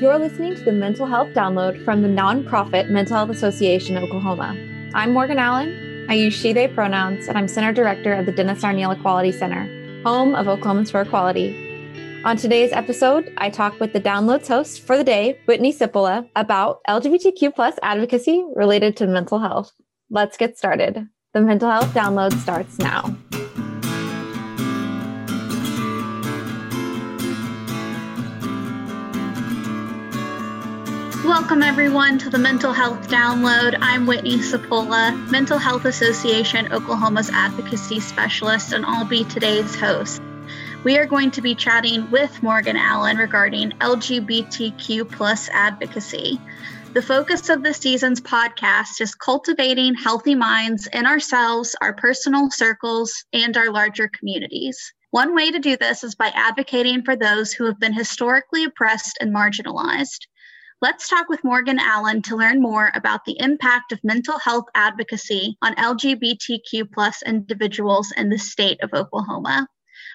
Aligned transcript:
You're 0.00 0.18
listening 0.18 0.56
to 0.56 0.64
the 0.64 0.72
Mental 0.72 1.06
Health 1.06 1.28
Download 1.34 1.82
from 1.84 2.02
the 2.02 2.08
nonprofit 2.08 2.90
Mental 2.90 3.16
Health 3.16 3.30
Association 3.30 3.96
of 3.96 4.02
Oklahoma. 4.02 4.56
I'm 4.92 5.12
Morgan 5.12 5.38
Allen. 5.38 6.06
I 6.08 6.14
use 6.14 6.34
she, 6.34 6.52
they 6.52 6.66
pronouns, 6.66 7.28
and 7.28 7.38
I'm 7.38 7.46
Center 7.46 7.72
Director 7.72 8.12
of 8.12 8.26
the 8.26 8.32
Dennis 8.32 8.64
R. 8.64 8.72
Neal 8.72 8.90
Equality 8.90 9.30
Center, 9.30 9.62
home 10.02 10.34
of 10.34 10.46
Oklahomans 10.46 10.90
for 10.90 11.00
Equality. 11.00 11.94
On 12.24 12.36
today's 12.36 12.72
episode, 12.72 13.32
I 13.36 13.50
talk 13.50 13.78
with 13.78 13.92
the 13.92 14.00
Downloads 14.00 14.48
host 14.48 14.84
for 14.84 14.96
the 14.96 15.04
day, 15.04 15.38
Whitney 15.44 15.72
Cipolla, 15.72 16.28
about 16.34 16.80
LGBTQ 16.88 17.54
plus 17.54 17.76
advocacy 17.80 18.44
related 18.56 18.96
to 18.96 19.06
mental 19.06 19.38
health. 19.38 19.72
Let's 20.10 20.36
get 20.36 20.58
started. 20.58 21.08
The 21.34 21.40
Mental 21.40 21.70
Health 21.70 21.94
Download 21.94 22.32
starts 22.40 22.80
now. 22.80 23.16
Welcome, 31.34 31.64
everyone, 31.64 32.16
to 32.18 32.30
the 32.30 32.38
Mental 32.38 32.72
Health 32.72 33.08
Download. 33.08 33.76
I'm 33.80 34.06
Whitney 34.06 34.36
Cipolla, 34.36 35.28
Mental 35.32 35.58
Health 35.58 35.84
Association 35.84 36.72
Oklahoma's 36.72 37.28
advocacy 37.28 37.98
specialist, 37.98 38.72
and 38.72 38.86
I'll 38.86 39.04
be 39.04 39.24
today's 39.24 39.74
host. 39.74 40.22
We 40.84 40.96
are 40.96 41.06
going 41.06 41.32
to 41.32 41.42
be 41.42 41.56
chatting 41.56 42.08
with 42.12 42.40
Morgan 42.40 42.76
Allen 42.76 43.16
regarding 43.16 43.72
LGBTQ 43.80 45.10
plus 45.10 45.48
advocacy. 45.48 46.40
The 46.92 47.02
focus 47.02 47.48
of 47.48 47.64
this 47.64 47.78
season's 47.78 48.20
podcast 48.20 49.00
is 49.00 49.16
cultivating 49.16 49.96
healthy 49.96 50.36
minds 50.36 50.86
in 50.86 51.04
ourselves, 51.04 51.74
our 51.80 51.94
personal 51.94 52.52
circles, 52.52 53.12
and 53.32 53.56
our 53.56 53.72
larger 53.72 54.08
communities. 54.08 54.92
One 55.10 55.34
way 55.34 55.50
to 55.50 55.58
do 55.58 55.76
this 55.76 56.04
is 56.04 56.14
by 56.14 56.30
advocating 56.32 57.02
for 57.02 57.16
those 57.16 57.52
who 57.52 57.64
have 57.64 57.80
been 57.80 57.92
historically 57.92 58.62
oppressed 58.62 59.18
and 59.20 59.34
marginalized. 59.34 60.28
Let's 60.84 61.08
talk 61.08 61.30
with 61.30 61.42
Morgan 61.42 61.78
Allen 61.78 62.20
to 62.24 62.36
learn 62.36 62.60
more 62.60 62.92
about 62.94 63.24
the 63.24 63.40
impact 63.40 63.92
of 63.92 64.04
mental 64.04 64.38
health 64.38 64.66
advocacy 64.74 65.56
on 65.62 65.74
LGBTQ 65.76 66.92
plus 66.92 67.22
individuals 67.22 68.12
in 68.14 68.28
the 68.28 68.36
state 68.36 68.82
of 68.82 68.92
Oklahoma. 68.92 69.66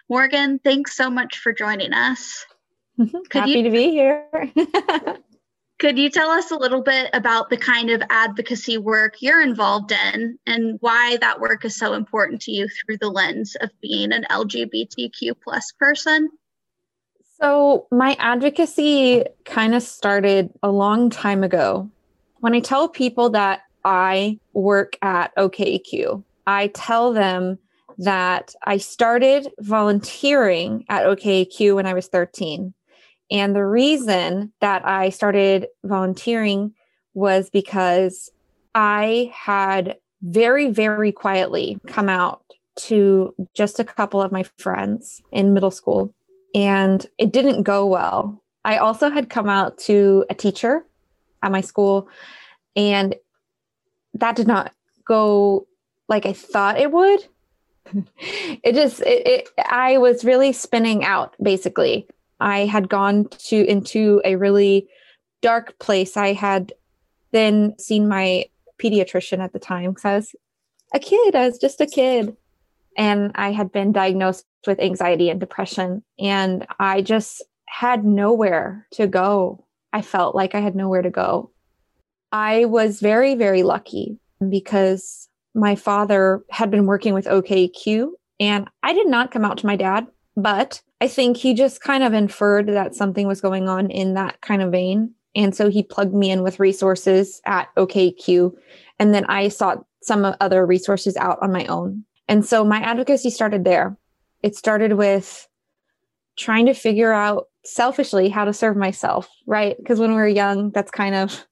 Morgan, 0.09 0.59
thanks 0.59 0.95
so 0.95 1.09
much 1.09 1.39
for 1.39 1.53
joining 1.53 1.92
us. 1.92 2.45
Mm-hmm. 3.00 3.17
Happy 3.31 3.50
you, 3.50 3.64
to 3.64 3.72
be 3.72 3.89
here. 3.89 4.28
could 5.80 5.98
you 5.98 6.11
tell 6.11 6.30
us 6.30 6.52
a 6.52 6.58
little 6.58 6.83
bit 6.83 7.09
about 7.14 7.50
the 7.50 7.58
kind 7.58 7.89
of 7.89 8.04
advocacy 8.11 8.78
work 8.78 9.16
you're 9.22 9.42
involved 9.42 9.92
in 9.92 10.38
and 10.45 10.78
why 10.81 11.17
that 11.20 11.42
work 11.42 11.66
is 11.66 11.78
so 11.78 11.94
important 11.94 12.42
to 12.42 12.52
you 12.52 12.67
through 12.67 13.00
the 13.00 13.09
lens 13.09 13.56
of 13.59 13.72
being 13.81 14.11
an 14.11 14.23
LGBTQ 14.30 15.33
plus 15.44 15.72
person? 15.80 16.30
So, 17.42 17.88
my 17.90 18.18
advocacy 18.20 19.23
kind 19.45 19.73
of 19.73 19.82
started 19.82 20.52
a 20.62 20.70
long 20.70 21.09
time 21.09 21.44
ago. 21.44 21.90
When 22.40 22.54
I 22.54 22.59
tell 22.59 22.90
people 22.90 23.30
that 23.30 23.62
I 23.86 24.40
work 24.54 24.98
at 25.02 25.34
OKQ, 25.38 26.23
I 26.48 26.67
tell 26.67 27.14
them 27.14 27.58
that 27.98 28.56
I 28.66 28.78
started 28.78 29.48
volunteering 29.60 30.86
at 30.90 31.06
OKQ 31.06 31.76
when 31.76 31.86
I 31.86 31.94
was 31.94 32.08
13. 32.08 32.73
And 33.32 33.56
the 33.56 33.66
reason 33.66 34.52
that 34.60 34.86
I 34.86 35.10
started 35.10 35.67
volunteering 35.84 36.73
was 37.14 37.50
because 37.50 38.32
I 38.76 39.32
had 39.34 39.98
very, 40.22 40.70
very 40.72 41.12
quietly 41.12 41.78
come 41.88 42.10
out 42.10 42.44
to 42.78 43.34
just 43.54 43.80
a 43.80 43.86
couple 43.86 44.22
of 44.22 44.32
my 44.32 44.44
friends 44.58 45.22
in 45.32 45.54
middle 45.54 45.72
school 45.72 46.14
and 46.53 47.05
it 47.17 47.31
didn't 47.31 47.64
go 47.64 47.86
well. 47.86 48.42
I 48.66 48.78
also 48.78 49.09
had 49.09 49.30
come 49.30 49.50
out 49.50 49.78
to 49.80 50.25
a 50.30 50.36
teacher 50.36 50.86
at 51.42 51.52
my 51.52 51.61
school, 51.61 52.09
and 52.75 53.15
that 54.15 54.36
did 54.36 54.48
not 54.48 54.73
go 55.05 55.67
like 56.08 56.26
I 56.26 56.33
thought 56.33 56.80
it 56.80 56.92
would. 56.92 57.26
it 58.64 58.76
just 58.76 59.02
it, 59.02 59.27
it, 59.27 59.49
I 59.65 59.98
was 59.98 60.26
really 60.26 60.54
spinning 60.54 61.04
out 61.04 61.36
basically. 61.42 62.08
I 62.39 62.65
had 62.65 62.89
gone 62.89 63.27
to 63.48 63.65
into 63.65 64.21
a 64.23 64.36
really 64.36 64.88
dark 65.42 65.77
place. 65.80 66.17
I 66.17 66.33
had 66.33 66.73
then 67.32 67.77
seen 67.77 68.08
my 68.08 68.45
pediatrician 68.82 69.39
at 69.39 69.54
the 69.54 69.59
time 69.59 69.92
because 69.92 70.05
I 70.05 70.15
was 70.15 70.36
a 70.93 70.99
kid. 70.99 71.36
I 71.36 71.48
was 71.48 71.58
just 71.58 71.82
a 71.82 71.86
kid 71.86 72.36
and 72.98 73.32
I 73.36 73.52
had 73.52 73.71
been 73.71 73.92
diagnosed 73.92 74.45
with 74.67 74.80
anxiety 74.80 75.30
and 75.30 75.39
depression. 75.39 76.03
And 76.17 76.65
I 76.80 77.02
just 77.02 77.43
had 77.67 78.03
nowhere 78.03 78.87
to 78.92 79.08
go. 79.08 79.65
I 79.93 80.02
felt 80.02 80.36
like 80.36 80.55
I 80.55 80.59
had 80.59 80.75
nowhere 80.75 81.02
to 81.02 81.09
go. 81.09 81.52
I 82.31 82.65
was 82.65 82.99
very, 82.99 83.36
very 83.36 83.64
lucky 83.64 84.20
because 84.47 85.27
my 85.55 85.75
father 85.75 86.43
had 86.49 86.70
been 86.70 86.86
working 86.86 87.14
with 87.14 87.25
OKQ 87.25 88.09
and 88.39 88.70
I 88.83 88.93
did 88.93 89.08
not 89.08 89.31
come 89.31 89.43
out 89.43 89.58
to 89.59 89.65
my 89.65 89.75
dad, 89.75 90.08
but 90.37 90.81
I 91.02 91.08
think 91.08 91.37
he 91.37 91.53
just 91.53 91.81
kind 91.81 92.03
of 92.03 92.14
inferred 92.14 92.67
that 92.67 92.95
something 92.95 93.27
was 93.27 93.41
going 93.41 93.67
on 93.67 93.89
in 93.89 94.14
that 94.14 94.41
kind 94.41 94.61
of 94.61 94.71
vein. 94.71 95.14
And 95.36 95.55
so 95.55 95.70
he 95.70 95.83
plugged 95.83 96.14
me 96.14 96.31
in 96.31 96.43
with 96.43 96.59
resources 96.59 97.41
at 97.45 97.73
OKQ. 97.76 98.52
And 98.99 99.14
then 99.14 99.26
I 99.26 99.47
sought 99.49 99.86
some 100.02 100.36
other 100.39 100.65
resources 100.65 101.15
out 101.17 101.39
on 101.41 101.52
my 101.52 101.65
own. 101.65 102.03
And 102.27 102.45
so 102.45 102.64
my 102.64 102.80
advocacy 102.80 103.30
started 103.30 103.64
there. 103.64 103.97
It 104.42 104.55
started 104.55 104.94
with 104.94 105.48
trying 106.38 106.66
to 106.67 106.73
figure 106.73 107.11
out 107.11 107.48
selfishly 107.66 108.30
how 108.30 108.45
to 108.45 108.54
serve 108.54 108.77
myself, 108.77 109.30
right? 109.45 109.76
Because 109.77 110.00
when 110.00 110.11
we 110.11 110.22
are 110.22 110.27
young, 110.27 110.72
that's 110.72 110.92
kind 110.92 111.16
of 111.16 111.45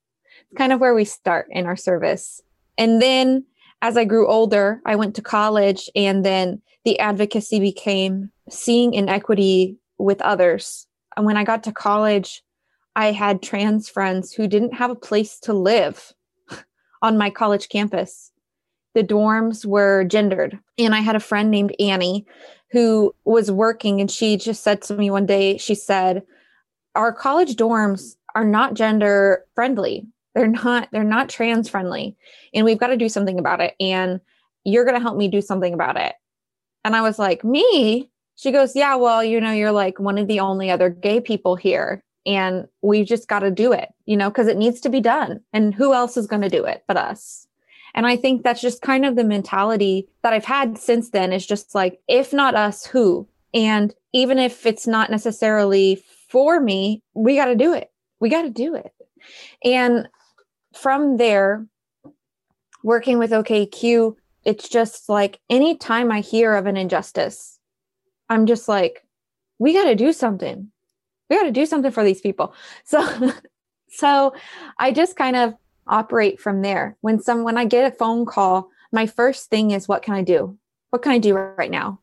kind 0.55 0.71
of 0.71 0.79
where 0.79 0.95
we 0.95 1.03
start 1.03 1.47
in 1.51 1.65
our 1.65 1.75
service. 1.75 2.41
And 2.77 3.01
then 3.01 3.45
as 3.81 3.97
I 3.97 4.05
grew 4.05 4.27
older, 4.27 4.81
I 4.85 4.95
went 4.95 5.15
to 5.15 5.21
college 5.21 5.89
and 5.95 6.25
then 6.25 6.61
the 6.85 6.99
advocacy 6.99 7.59
became 7.59 8.31
seeing 8.49 8.93
inequity 8.93 9.77
with 9.97 10.21
others. 10.21 10.87
And 11.15 11.25
when 11.25 11.37
I 11.37 11.43
got 11.43 11.63
to 11.63 11.71
college, 11.71 12.41
I 12.95 13.11
had 13.11 13.43
trans 13.43 13.89
friends 13.89 14.33
who 14.33 14.47
didn't 14.47 14.73
have 14.73 14.89
a 14.89 14.95
place 14.95 15.39
to 15.41 15.53
live 15.53 16.13
on 17.01 17.17
my 17.17 17.29
college 17.29 17.69
campus 17.69 18.31
the 18.97 19.03
dorms 19.03 19.63
were 19.63 20.03
gendered. 20.05 20.57
And 20.79 20.95
I 20.95 21.01
had 21.01 21.15
a 21.15 21.19
friend 21.19 21.51
named 21.51 21.75
Annie 21.79 22.25
who 22.71 23.13
was 23.25 23.51
working, 23.51 24.01
and 24.01 24.09
she 24.09 24.37
just 24.37 24.63
said 24.63 24.81
to 24.81 24.95
me 24.95 25.11
one 25.11 25.27
day, 25.27 25.57
she 25.57 25.75
said, 25.75 26.23
Our 26.95 27.13
college 27.13 27.55
dorms 27.55 28.15
are 28.33 28.43
not 28.43 28.73
gender 28.73 29.45
friendly. 29.53 30.07
They're 30.33 30.47
not, 30.47 30.89
they're 30.91 31.03
not 31.03 31.29
trans 31.29 31.69
friendly. 31.69 32.17
And 32.55 32.65
we've 32.65 32.79
got 32.79 32.87
to 32.87 32.97
do 32.97 33.07
something 33.07 33.37
about 33.37 33.61
it. 33.61 33.75
And 33.79 34.19
you're 34.63 34.83
going 34.83 34.95
to 34.95 35.01
help 35.01 35.15
me 35.15 35.27
do 35.27 35.41
something 35.41 35.75
about 35.75 35.95
it. 35.95 36.15
And 36.83 36.95
I 36.95 37.03
was 37.03 37.19
like, 37.19 37.43
Me? 37.43 38.09
She 38.35 38.51
goes, 38.51 38.75
Yeah, 38.75 38.95
well, 38.95 39.23
you 39.23 39.39
know, 39.39 39.51
you're 39.51 39.71
like 39.71 39.99
one 39.99 40.17
of 40.17 40.27
the 40.27 40.39
only 40.39 40.71
other 40.71 40.89
gay 40.89 41.21
people 41.21 41.55
here. 41.55 42.03
And 42.25 42.67
we've 42.81 43.05
just 43.05 43.27
got 43.27 43.39
to 43.39 43.51
do 43.51 43.73
it, 43.73 43.89
you 44.07 44.17
know, 44.17 44.31
because 44.31 44.47
it 44.47 44.57
needs 44.57 44.81
to 44.81 44.89
be 44.89 45.01
done. 45.01 45.39
And 45.53 45.75
who 45.75 45.93
else 45.93 46.17
is 46.17 46.25
going 46.25 46.41
to 46.41 46.49
do 46.49 46.65
it 46.65 46.83
but 46.87 46.97
us? 46.97 47.46
And 47.97 48.05
I 48.05 48.15
think 48.15 48.43
that's 48.43 48.61
just 48.61 48.83
kind 48.83 49.05
of 49.05 49.15
the 49.15 49.23
mentality 49.23 50.07
that 50.21 50.31
I've 50.31 50.45
had 50.45 50.77
since 50.77 51.09
then 51.09 51.33
is 51.33 51.47
just 51.47 51.73
like, 51.73 51.99
if 52.07 52.31
not 52.31 52.53
us, 52.53 52.85
who? 52.85 53.27
And 53.55 53.91
even 54.13 54.37
if 54.37 54.67
it's 54.67 54.85
not 54.85 55.09
necessarily 55.09 56.03
for 56.29 56.59
me, 56.59 57.01
we 57.15 57.35
got 57.35 57.45
to 57.45 57.55
do 57.55 57.73
it. 57.73 57.89
We 58.19 58.29
got 58.29 58.43
to 58.43 58.51
do 58.51 58.75
it. 58.75 58.91
And 59.65 60.07
from 60.75 61.17
there, 61.17 61.65
working 62.83 63.17
with 63.17 63.31
OKQ, 63.31 64.15
it's 64.45 64.69
just 64.69 65.09
like 65.09 65.39
anytime 65.49 66.11
I 66.11 66.19
hear 66.19 66.53
of 66.53 66.67
an 66.67 66.77
injustice, 66.77 67.57
I'm 68.29 68.45
just 68.45 68.67
like, 68.67 69.07
we 69.57 69.73
got 69.73 69.85
to 69.85 69.95
do 69.95 70.13
something. 70.13 70.71
We 71.31 71.35
got 71.35 71.45
to 71.45 71.51
do 71.51 71.65
something 71.65 71.91
for 71.91 72.03
these 72.03 72.21
people. 72.21 72.53
So, 72.85 73.33
so 73.89 74.35
I 74.77 74.91
just 74.91 75.15
kind 75.15 75.35
of 75.35 75.55
operate 75.89 76.39
from 76.39 76.61
there. 76.61 76.97
When 77.01 77.19
some 77.19 77.43
when 77.43 77.57
I 77.57 77.65
get 77.65 77.91
a 77.91 77.95
phone 77.95 78.25
call, 78.25 78.69
my 78.91 79.05
first 79.05 79.49
thing 79.49 79.71
is 79.71 79.87
what 79.87 80.03
can 80.03 80.13
I 80.13 80.21
do? 80.21 80.57
What 80.89 81.01
can 81.01 81.11
I 81.11 81.19
do 81.19 81.35
right 81.35 81.71
now? 81.71 81.99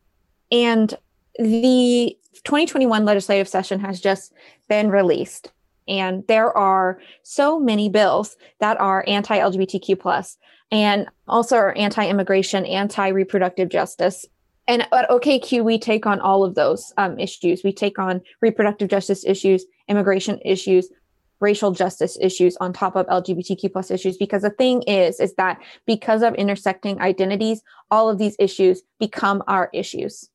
And 0.50 0.94
the 1.38 2.16
2021 2.44 3.04
legislative 3.04 3.48
session 3.48 3.80
has 3.80 4.00
just 4.00 4.32
been 4.68 4.90
released 4.90 5.50
and 5.86 6.24
there 6.28 6.56
are 6.56 6.98
so 7.22 7.58
many 7.58 7.88
bills 7.88 8.36
that 8.60 8.78
are 8.80 9.04
anti-lgbtq 9.06 9.98
plus 9.98 10.38
and 10.70 11.06
also 11.28 11.56
are 11.56 11.76
anti-immigration 11.76 12.64
anti-reproductive 12.64 13.68
justice 13.68 14.26
and 14.66 14.82
at 14.82 15.08
okq 15.08 15.62
we 15.62 15.78
take 15.78 16.06
on 16.06 16.20
all 16.20 16.44
of 16.44 16.54
those 16.54 16.92
um, 16.96 17.18
issues 17.18 17.62
we 17.62 17.72
take 17.72 17.98
on 17.98 18.20
reproductive 18.40 18.88
justice 18.88 19.24
issues 19.24 19.64
immigration 19.88 20.38
issues 20.44 20.88
racial 21.44 21.70
justice 21.70 22.16
issues 22.20 22.56
on 22.56 22.72
top 22.72 22.96
of 22.96 23.06
lgbtq 23.06 23.72
plus 23.72 23.90
issues 23.90 24.16
because 24.16 24.42
the 24.42 24.50
thing 24.50 24.82
is 24.82 25.20
is 25.20 25.34
that 25.34 25.60
because 25.86 26.22
of 26.22 26.34
intersecting 26.34 27.00
identities 27.00 27.62
all 27.90 28.08
of 28.08 28.18
these 28.18 28.36
issues 28.38 28.82
become 28.98 29.42
our 29.46 29.68
issues 29.72 30.30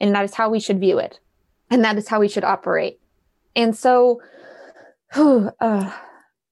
and 0.00 0.14
that 0.14 0.24
is 0.24 0.34
how 0.34 0.48
we 0.48 0.60
should 0.60 0.80
view 0.80 0.98
it 0.98 1.18
and 1.70 1.84
that 1.84 1.96
is 1.98 2.08
how 2.08 2.20
we 2.20 2.28
should 2.28 2.44
operate 2.44 2.98
and 3.56 3.76
so 3.76 4.20
uh, 5.60 5.92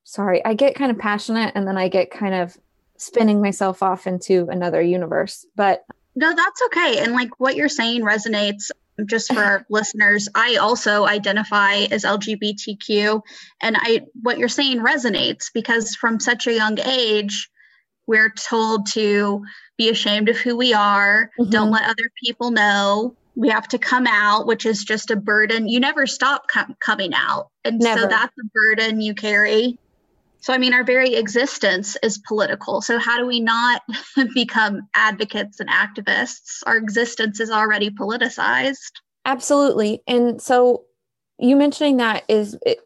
sorry, 0.04 0.44
I 0.44 0.54
get 0.54 0.74
kind 0.74 0.90
of 0.90 0.98
passionate 0.98 1.52
and 1.54 1.66
then 1.66 1.76
I 1.76 1.88
get 1.88 2.10
kind 2.10 2.34
of 2.34 2.56
spinning 2.96 3.40
myself 3.40 3.82
off 3.82 4.06
into 4.06 4.46
another 4.48 4.80
universe. 4.80 5.46
But 5.56 5.84
no, 6.14 6.34
that's 6.34 6.62
okay. 6.66 6.98
And 6.98 7.12
like 7.12 7.40
what 7.40 7.56
you're 7.56 7.68
saying 7.68 8.02
resonates 8.02 8.70
just 9.06 9.32
for 9.32 9.40
our 9.40 9.66
listeners. 9.70 10.28
I 10.34 10.56
also 10.56 11.06
identify 11.06 11.86
as 11.90 12.04
LGBTQ 12.04 13.22
and 13.60 13.76
I 13.78 14.02
what 14.20 14.38
you're 14.38 14.48
saying 14.48 14.80
resonates 14.80 15.50
because 15.52 15.94
from 15.96 16.20
such 16.20 16.46
a 16.46 16.54
young 16.54 16.78
age 16.80 17.48
we're 18.06 18.30
told 18.30 18.86
to 18.88 19.44
be 19.78 19.88
ashamed 19.88 20.28
of 20.28 20.36
who 20.36 20.56
we 20.56 20.74
are, 20.74 21.30
mm-hmm. 21.38 21.50
don't 21.50 21.70
let 21.70 21.84
other 21.84 22.10
people 22.22 22.50
know. 22.50 23.16
We 23.34 23.48
have 23.48 23.68
to 23.68 23.78
come 23.78 24.06
out, 24.06 24.46
which 24.46 24.66
is 24.66 24.84
just 24.84 25.10
a 25.10 25.16
burden. 25.16 25.68
You 25.68 25.80
never 25.80 26.06
stop 26.06 26.48
com- 26.48 26.76
coming 26.80 27.14
out. 27.14 27.48
And 27.64 27.78
never. 27.78 28.02
so 28.02 28.06
that's 28.08 28.34
a 28.38 28.44
burden 28.52 29.00
you 29.00 29.14
carry 29.14 29.78
so, 30.42 30.52
I 30.52 30.58
mean, 30.58 30.74
our 30.74 30.82
very 30.82 31.14
existence 31.14 31.96
is 32.02 32.18
political. 32.18 32.82
So, 32.82 32.98
how 32.98 33.16
do 33.16 33.26
we 33.26 33.38
not 33.38 33.82
become 34.34 34.88
advocates 34.94 35.60
and 35.60 35.70
activists? 35.70 36.64
Our 36.66 36.76
existence 36.76 37.38
is 37.38 37.48
already 37.48 37.90
politicized. 37.90 38.90
Absolutely. 39.24 40.02
And 40.08 40.42
so, 40.42 40.82
you 41.38 41.54
mentioning 41.54 41.98
that 41.98 42.24
is 42.28 42.58
it, 42.66 42.80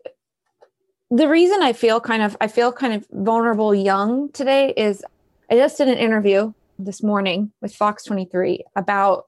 the 1.10 1.28
reason 1.28 1.62
I 1.62 1.72
feel 1.72 1.98
kind 1.98 2.22
of 2.22 2.36
I 2.42 2.48
feel 2.48 2.72
kind 2.72 2.92
of 2.92 3.06
vulnerable 3.10 3.74
young 3.74 4.30
today 4.32 4.74
is 4.76 5.02
I 5.50 5.54
just 5.56 5.78
did 5.78 5.88
an 5.88 5.96
interview 5.96 6.52
this 6.78 7.02
morning 7.02 7.52
with 7.62 7.74
Fox 7.74 8.04
23 8.04 8.64
about 8.76 9.24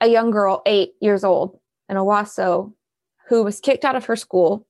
a 0.00 0.08
young 0.08 0.32
girl, 0.32 0.62
eight 0.66 0.94
years 1.00 1.22
old 1.22 1.60
in 1.88 1.96
Owasso, 1.96 2.72
who 3.28 3.44
was 3.44 3.60
kicked 3.60 3.84
out 3.84 3.94
of 3.94 4.06
her 4.06 4.16
school 4.16 4.66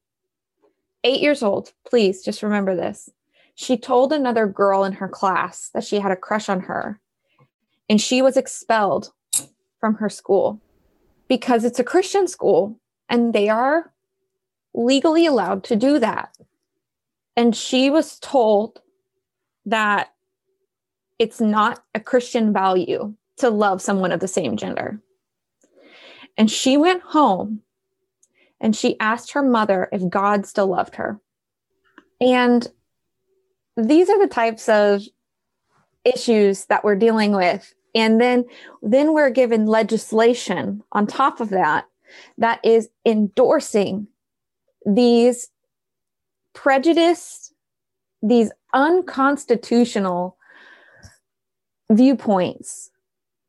eight 1.05 1.21
years 1.21 1.43
old, 1.43 1.73
please 1.89 2.23
just 2.23 2.43
remember 2.43 2.75
this. 2.75 3.11
She 3.55 3.77
told 3.77 4.13
another 4.13 4.47
girl 4.47 4.85
in 4.85 4.93
her 4.95 5.09
class 5.09 5.71
that 5.75 5.85
she 5.85 5.99
had 5.99 6.13
a 6.13 6.17
crush 6.17 6.49
on 6.49 6.61
her, 6.61 7.01
and 7.89 8.01
she 8.01 8.23
was 8.23 8.37
expelled 8.37 9.13
from 9.81 9.95
her 9.97 10.09
school 10.09 10.61
because 11.29 11.65
it's 11.65 11.79
a 11.79 11.85
Christian 11.85 12.27
school 12.27 12.79
and 13.09 13.33
they 13.33 13.49
are 13.49 13.93
legally 14.75 15.27
allowed 15.27 15.65
to 15.65 15.77
do 15.77 15.99
that. 15.99 16.37
And 17.37 17.55
she 17.55 17.91
was 17.91 18.19
told 18.19 18.81
that 19.67 20.13
it's 21.19 21.41
not 21.41 21.85
a 21.95 22.01
Christian 22.01 22.53
value 22.53 23.15
to 23.39 23.51
love 23.51 23.81
someone 23.83 24.13
of 24.13 24.21
the 24.21 24.29
same 24.29 24.57
gender. 24.57 25.01
And 26.37 26.51
she 26.51 26.77
went 26.77 27.03
home 27.03 27.63
and 28.61 28.75
she 28.75 28.99
asked 29.01 29.33
her 29.33 29.43
mother 29.43 29.89
if 29.93 30.09
God 30.09 30.47
still 30.47 30.69
loved 30.69 30.97
her. 30.97 31.21
And 32.21 32.67
these 33.77 34.11
are 34.11 34.19
the 34.19 34.33
types 34.33 34.69
of 34.69 35.03
issues 36.05 36.67
that 36.67 36.85
we're 36.85 36.97
dealing 36.97 37.33
with. 37.33 37.73
And 37.95 38.21
then, 38.21 38.45
then 38.83 39.13
we're 39.13 39.31
given 39.31 39.67
legislation 39.67 40.83
on 40.93 41.07
top 41.07 41.41
of 41.41 41.51
that 41.51 41.87
that 42.39 42.61
is 42.65 42.89
endorsing 43.07 44.09
these 44.85 45.49
prejudiced, 46.55 47.55
these 48.23 48.51
unconstitutional 48.75 50.37
viewpoints 51.91 52.91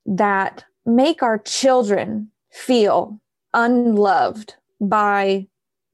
that 0.05 0.63
make 0.85 1.21
our 1.23 1.37
children 1.37 2.31
feel 2.51 3.19
unloved 3.53 4.55
by 4.79 5.47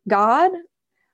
God, 0.08 0.52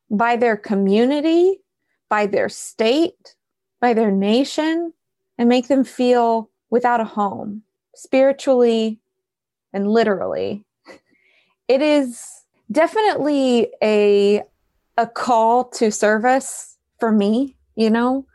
by 0.10 0.36
their 0.36 0.58
community, 0.58 1.62
by 2.10 2.28
their 2.28 2.50
state, 2.50 3.36
by 3.80 3.94
their 3.94 4.12
nation, 4.12 4.94
and 5.38 5.50
make 5.50 5.68
them 5.68 5.84
feel 5.84 6.50
without 6.70 7.00
a 7.00 7.06
home, 7.06 7.64
spiritually 7.96 9.00
and 9.74 9.90
literally. 9.90 10.66
It 11.68 11.82
is 11.82 12.28
definitely 12.70 13.72
a 13.82 14.44
a 14.98 15.08
call 15.08 15.66
to 15.70 15.90
service 15.90 16.78
for 17.00 17.12
me, 17.14 17.56
you 17.76 17.90
know. 17.90 18.26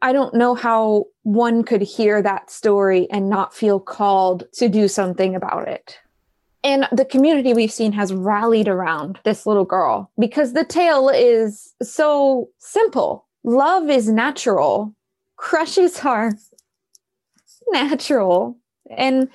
I 0.00 0.12
don't 0.12 0.34
know 0.34 0.56
how 0.56 1.06
one 1.22 1.62
could 1.62 1.82
hear 1.82 2.20
that 2.20 2.50
story 2.50 3.06
and 3.10 3.30
not 3.30 3.54
feel 3.54 3.78
called 3.78 4.48
to 4.54 4.68
do 4.68 4.88
something 4.88 5.36
about 5.36 5.68
it. 5.68 6.00
And 6.64 6.86
the 6.92 7.04
community 7.04 7.54
we've 7.54 7.72
seen 7.72 7.92
has 7.92 8.12
rallied 8.12 8.68
around 8.68 9.18
this 9.24 9.46
little 9.46 9.64
girl 9.64 10.10
because 10.18 10.52
the 10.52 10.64
tale 10.64 11.08
is 11.08 11.74
so 11.82 12.50
simple. 12.58 13.26
Love 13.42 13.90
is 13.90 14.08
natural, 14.08 14.94
crushes 15.36 16.04
are 16.04 16.32
natural. 17.72 18.56
And 18.96 19.28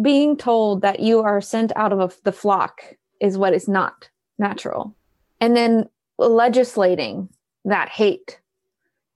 being 0.00 0.36
told 0.36 0.82
that 0.82 1.00
you 1.00 1.20
are 1.20 1.40
sent 1.40 1.72
out 1.76 1.92
of 1.92 2.20
the 2.22 2.32
flock 2.32 2.82
is 3.20 3.36
what 3.36 3.52
is 3.52 3.68
not 3.68 4.08
natural. 4.38 4.94
And 5.40 5.56
then 5.56 5.88
legislating 6.18 7.28
that 7.64 7.88
hate 7.88 8.38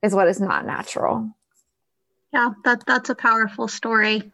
is 0.02 0.14
what 0.14 0.28
is 0.28 0.40
not 0.40 0.66
natural. 0.66 1.30
Yeah, 2.32 2.50
that 2.64 2.84
that's 2.86 3.10
a 3.10 3.14
powerful 3.14 3.68
story. 3.68 4.30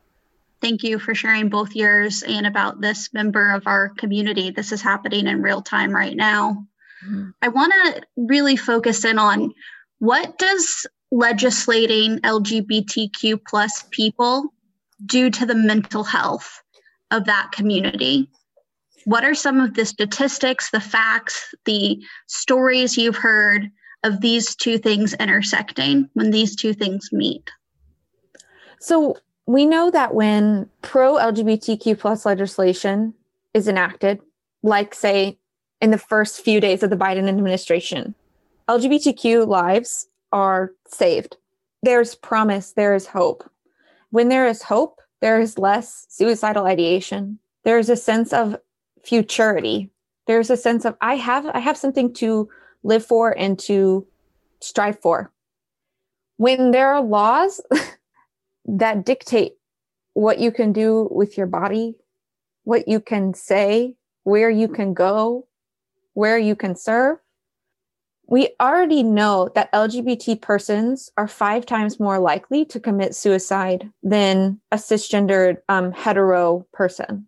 Thank 0.63 0.85
you 0.85 0.99
for 1.01 1.15
sharing 1.15 1.49
both 1.49 1.75
yours 1.75 2.23
and 2.23 2.47
about 2.47 2.81
this 2.81 3.13
member 3.13 3.51
of 3.51 3.67
our 3.67 3.89
community. 3.91 4.51
This 4.51 4.71
is 4.71 4.81
happening 4.81 5.27
in 5.27 5.43
real 5.43 5.61
time 5.61 5.91
right 5.91 6.17
now. 6.17 6.67
Mm-hmm. 7.05 7.31
I 7.43 7.49
want 7.49 7.73
to 7.73 8.03
really 8.17 8.57
focus 8.57 9.05
in 9.05 9.19
on 9.19 9.53
what 9.99 10.39
does 10.39 10.87
legislating 11.11 12.21
LGBTQ 12.21 13.41
plus 13.47 13.85
people 13.91 14.55
do 15.05 15.31
to 15.31 15.47
the 15.47 15.55
mental 15.55 16.05
health 16.05 16.63
of 17.11 17.27
that 17.27 17.51
community? 17.53 18.31
What 19.05 19.25
are 19.25 19.35
some 19.35 19.61
of 19.61 19.75
the 19.75 19.85
statistics, 19.85 20.71
the 20.71 20.81
facts, 20.81 21.55
the 21.65 22.03
stories 22.29 22.97
you've 22.97 23.17
heard 23.17 23.69
of 24.05 24.21
these 24.21 24.55
two 24.55 24.79
things 24.79 25.13
intersecting 25.15 26.09
when 26.15 26.31
these 26.31 26.57
two 26.57 26.73
things 26.73 27.11
meet? 27.13 27.51
So, 28.81 29.17
we 29.47 29.67
know 29.67 29.91
that 29.91 30.15
when 30.15 30.69
pro 30.83 31.15
LGBTQ 31.15 31.99
plus 31.99 32.25
legislation 32.25 33.15
is 33.55 33.69
enacted, 33.69 34.21
like 34.63 34.95
say 34.95 35.39
in 35.81 35.91
the 35.91 35.99
first 35.99 36.45
few 36.45 36.61
days 36.61 36.83
of 36.83 36.91
the 36.91 36.97
Biden 36.97 37.29
administration, 37.29 38.15
LGBTQ 38.69 39.47
lives 39.47 40.09
are 40.33 40.73
saved. 40.87 41.37
There's 41.83 42.15
promise, 42.15 42.73
there 42.73 42.95
is 42.95 43.07
hope. 43.07 43.49
When 44.11 44.29
there 44.29 44.47
is 44.47 44.63
hope, 44.63 45.01
there 45.21 45.41
is 45.41 45.59
less 45.59 46.07
suicidal 46.09 46.67
ideation. 46.67 47.39
There 47.65 47.79
is 47.79 47.91
a 47.91 47.97
sense 47.97 48.33
of 48.33 48.57
futurity. 49.05 49.91
There's 50.27 50.51
a 50.51 50.57
sense 50.57 50.85
of 50.85 50.97
I 51.01 51.17
have 51.17 51.47
I 51.47 51.59
have 51.59 51.77
something 51.77 52.13
to 52.15 52.49
live 52.85 53.05
for 53.05 53.37
and 53.37 53.59
to 53.61 54.07
strive 54.61 55.01
for. 55.01 55.33
When 56.37 56.71
there 56.71 56.93
are 56.93 57.03
laws 57.03 57.61
that 58.67 59.05
dictate 59.05 59.55
what 60.15 60.39
you 60.39 60.53
can 60.53 60.73
do 60.73 61.09
with 61.11 61.37
your 61.37 61.47
body, 61.47 61.95
what 62.65 62.89
you 62.89 63.01
can 63.01 63.35
say, 63.35 63.97
where 64.25 64.51
you 64.51 64.69
can 64.69 64.95
go, 64.95 65.47
where 66.15 66.39
you 66.39 66.55
can 66.55 66.77
serve. 66.77 67.19
We 68.27 68.51
already 68.61 69.03
know 69.03 69.51
that 69.55 69.73
LGBT 69.73 70.41
persons 70.41 71.11
are 71.17 71.29
five 71.29 71.67
times 71.67 72.01
more 72.01 72.19
likely 72.19 72.65
to 72.67 72.81
commit 72.81 73.15
suicide 73.15 73.91
than 74.03 74.61
a 74.71 74.77
cisgendered 74.77 75.59
um, 75.69 75.93
hetero 75.93 76.67
person. 76.73 77.27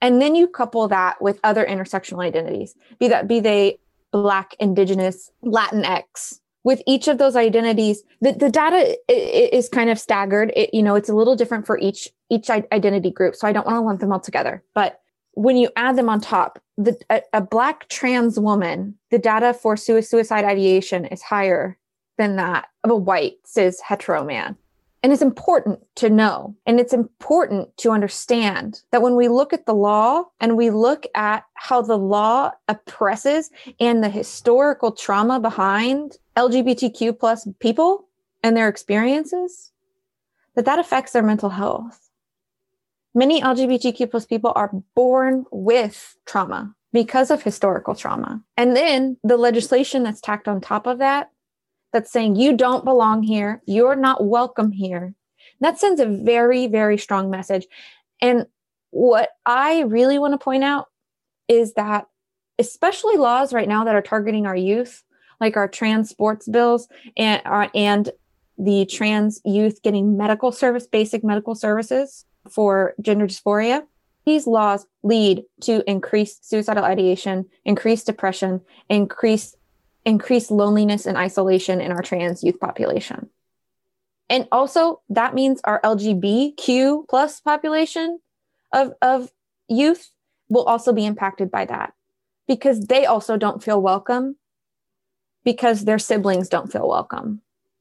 And 0.00 0.20
then 0.22 0.34
you 0.34 0.46
couple 0.46 0.86
that 0.88 1.20
with 1.20 1.40
other 1.42 1.64
intersectional 1.64 2.24
identities, 2.24 2.74
be 3.00 3.08
that 3.08 3.26
be 3.26 3.40
they 3.40 3.78
Black, 4.12 4.54
Indigenous, 4.58 5.30
Latinx, 5.44 6.40
with 6.64 6.82
each 6.86 7.08
of 7.08 7.18
those 7.18 7.36
identities 7.36 8.02
the, 8.20 8.32
the 8.32 8.50
data 8.50 8.96
is 9.08 9.68
kind 9.68 9.90
of 9.90 9.98
staggered. 9.98 10.52
It, 10.56 10.74
you 10.74 10.82
know 10.82 10.94
it's 10.94 11.08
a 11.08 11.14
little 11.14 11.36
different 11.36 11.66
for 11.66 11.78
each 11.78 12.08
each 12.30 12.50
identity 12.50 13.10
group. 13.10 13.34
So 13.34 13.48
i 13.48 13.52
don't 13.52 13.66
want 13.66 13.76
to 13.76 13.80
lump 13.80 14.00
them 14.00 14.12
all 14.12 14.20
together. 14.20 14.62
But 14.74 15.00
when 15.32 15.56
you 15.56 15.70
add 15.76 15.96
them 15.96 16.08
on 16.08 16.20
top 16.20 16.60
the, 16.76 16.96
a, 17.10 17.22
a 17.32 17.40
black 17.40 17.88
trans 17.88 18.38
woman 18.38 18.96
the 19.10 19.18
data 19.18 19.54
for 19.54 19.76
suicide 19.76 20.44
ideation 20.44 21.04
is 21.06 21.22
higher 21.22 21.78
than 22.18 22.36
that 22.36 22.68
of 22.84 22.90
a 22.90 22.96
white 22.96 23.34
cis 23.44 23.80
hetero 23.80 24.24
man. 24.24 24.56
And 25.04 25.12
it's 25.12 25.22
important 25.22 25.78
to 25.96 26.10
know 26.10 26.56
and 26.66 26.80
it's 26.80 26.92
important 26.92 27.76
to 27.78 27.92
understand 27.92 28.82
that 28.90 29.00
when 29.00 29.14
we 29.14 29.28
look 29.28 29.52
at 29.52 29.64
the 29.64 29.74
law 29.74 30.24
and 30.40 30.56
we 30.56 30.70
look 30.70 31.06
at 31.14 31.44
how 31.54 31.82
the 31.82 31.96
law 31.96 32.50
oppresses 32.66 33.50
and 33.78 34.02
the 34.02 34.08
historical 34.08 34.90
trauma 34.90 35.38
behind 35.38 36.16
LGBTQ 36.38 37.18
plus 37.18 37.48
people 37.58 38.08
and 38.44 38.56
their 38.56 38.68
experiences, 38.68 39.72
that 40.54 40.64
that 40.64 40.78
affects 40.78 41.12
their 41.12 41.22
mental 41.22 41.50
health. 41.50 42.10
Many 43.12 43.42
LGBTQ 43.42 44.08
plus 44.08 44.24
people 44.24 44.52
are 44.54 44.70
born 44.94 45.44
with 45.50 46.16
trauma. 46.26 46.74
because 46.92 47.30
of 47.30 47.42
historical 47.42 47.94
trauma. 47.94 48.42
And 48.56 48.74
then 48.74 49.16
the 49.22 49.36
legislation 49.36 50.02
that's 50.02 50.20
tacked 50.20 50.48
on 50.48 50.60
top 50.60 50.86
of 50.86 50.98
that, 50.98 51.30
that's 51.92 52.10
saying 52.10 52.36
you 52.36 52.56
don't 52.56 52.84
belong 52.84 53.22
here, 53.22 53.62
you're 53.66 53.96
not 53.96 54.26
welcome 54.26 54.72
here. 54.72 55.14
That 55.60 55.78
sends 55.78 56.00
a 56.00 56.06
very, 56.06 56.66
very 56.66 56.98
strong 56.98 57.30
message. 57.30 57.66
And 58.20 58.46
what 58.90 59.30
I 59.44 59.80
really 59.82 60.18
want 60.18 60.32
to 60.34 60.38
point 60.38 60.64
out 60.64 60.86
is 61.46 61.74
that, 61.74 62.06
especially 62.58 63.16
laws 63.16 63.52
right 63.52 63.68
now 63.68 63.84
that 63.84 63.94
are 63.94 64.02
targeting 64.02 64.46
our 64.46 64.56
youth, 64.56 65.04
like 65.40 65.56
our 65.56 65.68
trans 65.68 66.10
sports 66.10 66.48
bills 66.48 66.88
and, 67.16 67.42
uh, 67.44 67.68
and 67.74 68.10
the 68.58 68.86
trans 68.86 69.40
youth 69.44 69.82
getting 69.82 70.16
medical 70.16 70.50
service, 70.50 70.86
basic 70.86 71.22
medical 71.22 71.54
services 71.54 72.24
for 72.50 72.94
gender 73.00 73.26
dysphoria, 73.26 73.82
these 74.26 74.46
laws 74.46 74.86
lead 75.02 75.44
to 75.62 75.88
increased 75.88 76.48
suicidal 76.48 76.84
ideation, 76.84 77.46
increased 77.64 78.06
depression, 78.06 78.60
increased 78.88 79.56
increased 80.04 80.50
loneliness 80.50 81.06
and 81.06 81.18
isolation 81.18 81.80
in 81.80 81.92
our 81.92 82.02
trans 82.02 82.42
youth 82.42 82.58
population. 82.60 83.28
And 84.30 84.48
also 84.52 85.00
that 85.10 85.34
means 85.34 85.60
our 85.64 85.80
LGBTQ 85.82 87.08
plus 87.08 87.40
population 87.40 88.18
of, 88.72 88.92
of 89.02 89.30
youth 89.68 90.10
will 90.48 90.64
also 90.64 90.92
be 90.92 91.06
impacted 91.06 91.50
by 91.50 91.64
that 91.66 91.92
because 92.46 92.80
they 92.86 93.06
also 93.06 93.36
don't 93.36 93.62
feel 93.62 93.80
welcome 93.80 94.36
because 95.44 95.84
their 95.84 95.98
siblings 95.98 96.48
don't 96.48 96.70
feel 96.70 96.88
welcome. 96.88 97.40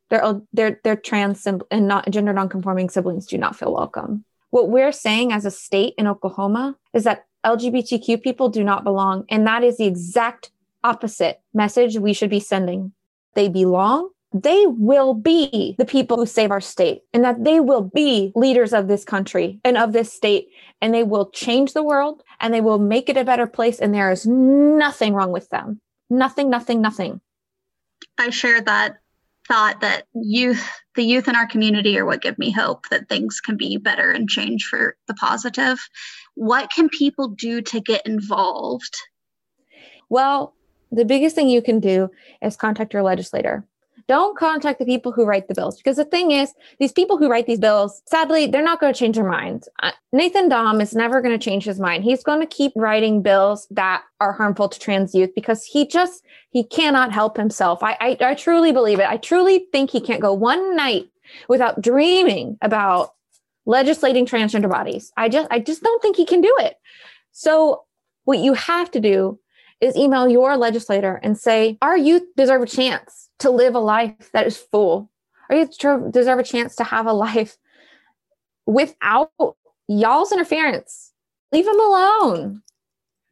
Their, 0.09 0.41
their, 0.53 0.79
their 0.83 0.95
trans 0.95 1.45
and 1.45 1.87
not 1.87 2.09
gender 2.09 2.33
nonconforming 2.33 2.89
siblings 2.89 3.25
do 3.25 3.37
not 3.37 3.55
feel 3.55 3.73
welcome. 3.73 4.23
What 4.51 4.69
we're 4.69 4.93
saying 4.93 5.33
as 5.33 5.45
a 5.45 5.51
state 5.51 5.93
in 5.97 6.07
Oklahoma 6.07 6.77
is 6.93 7.03
that 7.03 7.25
LGBTQ 7.45 8.21
people 8.21 8.49
do 8.49 8.63
not 8.63 8.83
belong. 8.83 9.25
And 9.29 9.45
that 9.47 9.63
is 9.63 9.77
the 9.77 9.85
exact 9.85 10.51
opposite 10.83 11.41
message 11.53 11.97
we 11.97 12.13
should 12.13 12.29
be 12.29 12.39
sending. 12.39 12.93
They 13.35 13.49
belong. 13.49 14.09
They 14.33 14.65
will 14.67 15.13
be 15.13 15.75
the 15.77 15.85
people 15.85 16.17
who 16.17 16.25
save 16.25 16.51
our 16.51 16.59
state, 16.61 17.03
and 17.13 17.23
that 17.23 17.45
they 17.45 17.61
will 17.61 17.81
be 17.81 18.33
leaders 18.35 18.73
of 18.73 18.87
this 18.87 19.05
country 19.05 19.59
and 19.63 19.77
of 19.77 19.93
this 19.93 20.11
state, 20.11 20.49
and 20.81 20.93
they 20.93 21.03
will 21.03 21.29
change 21.29 21.73
the 21.73 21.83
world 21.83 22.21
and 22.41 22.53
they 22.53 22.61
will 22.61 22.77
make 22.77 23.09
it 23.09 23.17
a 23.17 23.23
better 23.23 23.47
place. 23.47 23.79
And 23.79 23.93
there 23.93 24.11
is 24.11 24.27
nothing 24.27 25.13
wrong 25.13 25.31
with 25.31 25.49
them. 25.49 25.79
Nothing, 26.09 26.49
nothing, 26.49 26.81
nothing. 26.81 27.21
I 28.17 28.29
share 28.29 28.61
that 28.61 28.97
thought 29.47 29.81
that 29.81 30.05
youth 30.13 30.67
the 30.95 31.03
youth 31.03 31.27
in 31.27 31.35
our 31.35 31.47
community 31.47 31.97
are 31.97 32.05
what 32.05 32.21
give 32.21 32.37
me 32.37 32.51
hope 32.51 32.89
that 32.89 33.07
things 33.07 33.39
can 33.39 33.55
be 33.55 33.77
better 33.77 34.11
and 34.11 34.29
change 34.29 34.65
for 34.65 34.97
the 35.07 35.13
positive. 35.13 35.79
What 36.35 36.69
can 36.69 36.89
people 36.89 37.29
do 37.29 37.61
to 37.61 37.79
get 37.79 38.05
involved? 38.05 38.95
Well 40.09 40.53
the 40.91 41.05
biggest 41.05 41.35
thing 41.35 41.49
you 41.49 41.61
can 41.61 41.79
do 41.79 42.09
is 42.41 42.55
contact 42.55 42.93
your 42.93 43.03
legislator 43.03 43.65
don't 44.07 44.37
contact 44.37 44.79
the 44.79 44.85
people 44.85 45.11
who 45.11 45.25
write 45.25 45.47
the 45.47 45.53
bills 45.53 45.77
because 45.77 45.97
the 45.97 46.05
thing 46.05 46.31
is, 46.31 46.53
these 46.79 46.91
people 46.91 47.17
who 47.17 47.29
write 47.29 47.45
these 47.45 47.59
bills, 47.59 48.01
sadly, 48.05 48.47
they're 48.47 48.63
not 48.63 48.79
going 48.79 48.93
to 48.93 48.97
change 48.97 49.15
their 49.15 49.27
minds. 49.27 49.67
Uh, 49.83 49.91
Nathan 50.13 50.49
Dahm 50.49 50.81
is 50.81 50.95
never 50.95 51.21
going 51.21 51.37
to 51.37 51.43
change 51.43 51.65
his 51.65 51.79
mind. 51.79 52.03
He's 52.03 52.23
going 52.23 52.39
to 52.39 52.47
keep 52.47 52.71
writing 52.75 53.21
bills 53.21 53.67
that 53.71 54.03
are 54.21 54.31
harmful 54.31 54.69
to 54.69 54.79
trans 54.79 55.13
youth 55.13 55.31
because 55.35 55.65
he 55.65 55.85
just 55.85 56.23
he 56.51 56.63
cannot 56.63 57.11
help 57.11 57.37
himself. 57.37 57.83
I, 57.83 57.97
I, 57.99 58.17
I 58.21 58.35
truly 58.35 58.71
believe 58.71 58.99
it. 58.99 59.09
I 59.09 59.17
truly 59.17 59.67
think 59.71 59.91
he 59.91 60.01
can't 60.01 60.21
go 60.21 60.33
one 60.33 60.75
night 60.75 61.09
without 61.49 61.81
dreaming 61.81 62.57
about 62.61 63.13
legislating 63.65 64.25
transgender 64.25 64.69
bodies. 64.69 65.11
I 65.17 65.27
just 65.27 65.47
I 65.51 65.59
just 65.59 65.83
don't 65.83 66.01
think 66.01 66.15
he 66.15 66.25
can 66.25 66.41
do 66.41 66.55
it. 66.59 66.75
So 67.33 67.83
what 68.23 68.39
you 68.39 68.53
have 68.53 68.89
to 68.91 68.99
do 68.99 69.39
is 69.81 69.95
email 69.95 70.27
your 70.27 70.57
legislator 70.57 71.19
and 71.23 71.37
say, 71.37 71.77
our 71.81 71.97
youth 71.97 72.23
deserve 72.35 72.61
a 72.61 72.67
chance 72.67 73.29
to 73.39 73.49
live 73.49 73.75
a 73.75 73.79
life 73.79 74.31
that 74.33 74.47
is 74.47 74.57
full. 74.57 75.11
Our 75.49 75.57
youth 75.57 75.77
deserve 76.11 76.39
a 76.39 76.43
chance 76.43 76.75
to 76.77 76.83
have 76.83 77.05
a 77.05 77.13
life 77.13 77.57
without 78.65 79.31
y'all's 79.87 80.31
interference. 80.31 81.13
Leave 81.51 81.65
them 81.65 81.79
alone. 81.79 82.61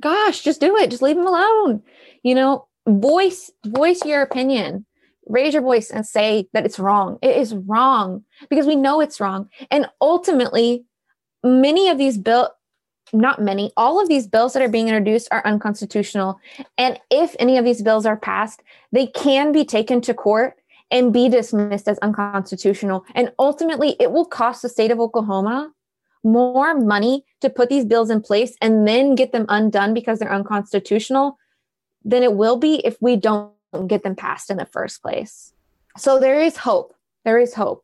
Gosh, 0.01 0.41
just 0.41 0.61
do 0.61 0.75
it. 0.77 0.89
Just 0.89 1.01
leave 1.01 1.15
them 1.15 1.27
alone. 1.27 1.81
You 2.23 2.35
know, 2.35 2.67
voice 2.87 3.51
voice 3.65 4.03
your 4.05 4.21
opinion. 4.21 4.85
Raise 5.27 5.53
your 5.53 5.63
voice 5.63 5.89
and 5.89 6.05
say 6.05 6.47
that 6.53 6.65
it's 6.65 6.77
wrong. 6.77 7.17
It 7.21 7.35
is 7.37 7.55
wrong 7.55 8.23
because 8.49 8.67
we 8.67 8.75
know 8.75 9.01
it's 9.01 9.19
wrong. 9.19 9.49
And 9.71 9.87
ultimately, 9.99 10.85
many 11.43 11.89
of 11.89 11.97
these 11.97 12.17
bill 12.17 12.51
not 13.13 13.41
many, 13.41 13.71
all 13.77 14.01
of 14.01 14.07
these 14.07 14.27
bills 14.27 14.53
that 14.53 14.63
are 14.63 14.69
being 14.69 14.87
introduced 14.87 15.27
are 15.31 15.45
unconstitutional. 15.45 16.39
And 16.77 16.99
if 17.09 17.35
any 17.39 17.57
of 17.57 17.65
these 17.65 17.81
bills 17.81 18.05
are 18.05 18.17
passed, 18.17 18.61
they 18.91 19.07
can 19.07 19.51
be 19.51 19.65
taken 19.65 20.01
to 20.01 20.13
court 20.13 20.55
and 20.91 21.13
be 21.13 21.29
dismissed 21.29 21.87
as 21.87 21.97
unconstitutional. 21.99 23.05
And 23.15 23.31
ultimately, 23.39 23.95
it 23.99 24.11
will 24.11 24.25
cost 24.25 24.61
the 24.61 24.69
state 24.69 24.91
of 24.91 24.99
Oklahoma 24.99 25.71
more 26.23 26.73
money 26.73 27.23
to 27.41 27.49
put 27.49 27.69
these 27.69 27.85
bills 27.85 28.09
in 28.09 28.21
place 28.21 28.55
and 28.61 28.87
then 28.87 29.15
get 29.15 29.31
them 29.31 29.45
undone 29.49 29.93
because 29.93 30.19
they're 30.19 30.33
unconstitutional 30.33 31.37
than 32.03 32.23
it 32.23 32.33
will 32.33 32.57
be 32.57 32.75
if 32.85 32.97
we 32.99 33.15
don't 33.15 33.51
get 33.87 34.03
them 34.03 34.15
passed 34.15 34.49
in 34.49 34.57
the 34.57 34.65
first 34.65 35.01
place. 35.01 35.53
So 35.97 36.19
there 36.19 36.39
is 36.41 36.57
hope. 36.57 36.95
There 37.23 37.37
is 37.37 37.53
hope. 37.53 37.83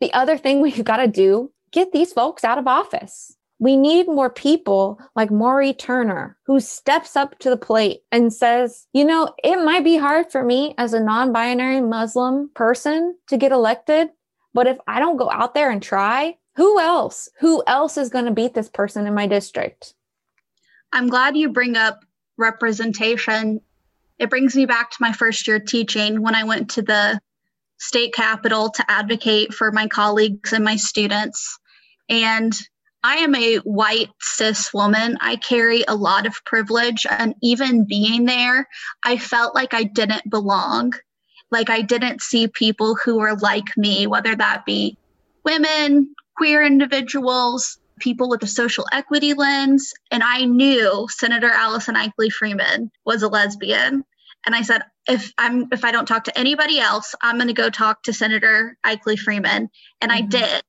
The 0.00 0.12
other 0.12 0.38
thing 0.38 0.60
we've 0.60 0.84
got 0.84 0.98
to 0.98 1.06
do, 1.06 1.52
get 1.72 1.92
these 1.92 2.12
folks 2.12 2.44
out 2.44 2.58
of 2.58 2.66
office 2.66 3.36
we 3.60 3.76
need 3.76 4.06
more 4.06 4.30
people 4.30 4.98
like 5.14 5.30
Mauree 5.30 5.74
Turner 5.74 6.36
who 6.46 6.58
steps 6.60 7.14
up 7.14 7.38
to 7.38 7.50
the 7.50 7.58
plate 7.58 8.00
and 8.10 8.32
says, 8.32 8.86
you 8.94 9.04
know, 9.04 9.34
it 9.44 9.62
might 9.62 9.84
be 9.84 9.98
hard 9.98 10.32
for 10.32 10.42
me 10.42 10.74
as 10.78 10.94
a 10.94 11.00
non 11.00 11.30
binary 11.30 11.82
Muslim 11.82 12.50
person 12.54 13.14
to 13.28 13.36
get 13.36 13.52
elected, 13.52 14.08
but 14.54 14.66
if 14.66 14.78
I 14.88 14.98
don't 14.98 15.18
go 15.18 15.30
out 15.30 15.54
there 15.54 15.70
and 15.70 15.82
try, 15.82 16.38
who 16.56 16.80
else? 16.80 17.28
Who 17.38 17.62
else 17.66 17.98
is 17.98 18.08
going 18.08 18.24
to 18.24 18.30
beat 18.30 18.54
this 18.54 18.70
person 18.70 19.06
in 19.06 19.14
my 19.14 19.26
district? 19.26 19.94
I'm 20.92 21.08
glad 21.08 21.36
you 21.36 21.50
bring 21.50 21.76
up 21.76 22.00
representation. 22.38 23.60
It 24.18 24.30
brings 24.30 24.56
me 24.56 24.64
back 24.64 24.90
to 24.90 24.96
my 25.00 25.12
first 25.12 25.46
year 25.46 25.60
teaching 25.60 26.22
when 26.22 26.34
I 26.34 26.44
went 26.44 26.70
to 26.70 26.82
the 26.82 27.20
state 27.78 28.14
capitol 28.14 28.70
to 28.70 28.90
advocate 28.90 29.52
for 29.52 29.70
my 29.70 29.86
colleagues 29.86 30.54
and 30.54 30.64
my 30.64 30.76
students. 30.76 31.58
And 32.08 32.58
I 33.02 33.16
am 33.16 33.34
a 33.34 33.56
white 33.56 34.10
cis 34.20 34.74
woman. 34.74 35.16
I 35.20 35.36
carry 35.36 35.84
a 35.88 35.94
lot 35.94 36.26
of 36.26 36.44
privilege. 36.44 37.06
And 37.08 37.34
even 37.42 37.84
being 37.84 38.26
there, 38.26 38.68
I 39.04 39.16
felt 39.16 39.54
like 39.54 39.72
I 39.72 39.84
didn't 39.84 40.28
belong. 40.28 40.92
Like 41.50 41.70
I 41.70 41.82
didn't 41.82 42.22
see 42.22 42.46
people 42.48 42.96
who 42.96 43.18
were 43.18 43.36
like 43.36 43.76
me, 43.76 44.06
whether 44.06 44.36
that 44.36 44.64
be 44.66 44.98
women, 45.44 46.14
queer 46.36 46.62
individuals, 46.62 47.78
people 47.98 48.28
with 48.28 48.42
a 48.42 48.46
social 48.46 48.86
equity 48.92 49.34
lens. 49.34 49.92
And 50.10 50.22
I 50.22 50.44
knew 50.44 51.06
Senator 51.10 51.50
Allison 51.50 51.94
Ikley 51.94 52.30
Freeman 52.30 52.90
was 53.04 53.22
a 53.22 53.28
lesbian. 53.28 54.04
And 54.46 54.54
I 54.54 54.62
said, 54.62 54.82
if 55.08 55.32
I'm 55.38 55.68
if 55.72 55.84
I 55.84 55.92
don't 55.92 56.06
talk 56.06 56.24
to 56.24 56.38
anybody 56.38 56.78
else, 56.78 57.14
I'm 57.20 57.38
gonna 57.38 57.52
go 57.52 57.68
talk 57.68 58.02
to 58.04 58.12
Senator 58.12 58.76
Ikley 58.84 59.18
Freeman. 59.18 59.68
And 60.00 60.12
mm-hmm. 60.12 60.24
I 60.24 60.28
did 60.28 60.62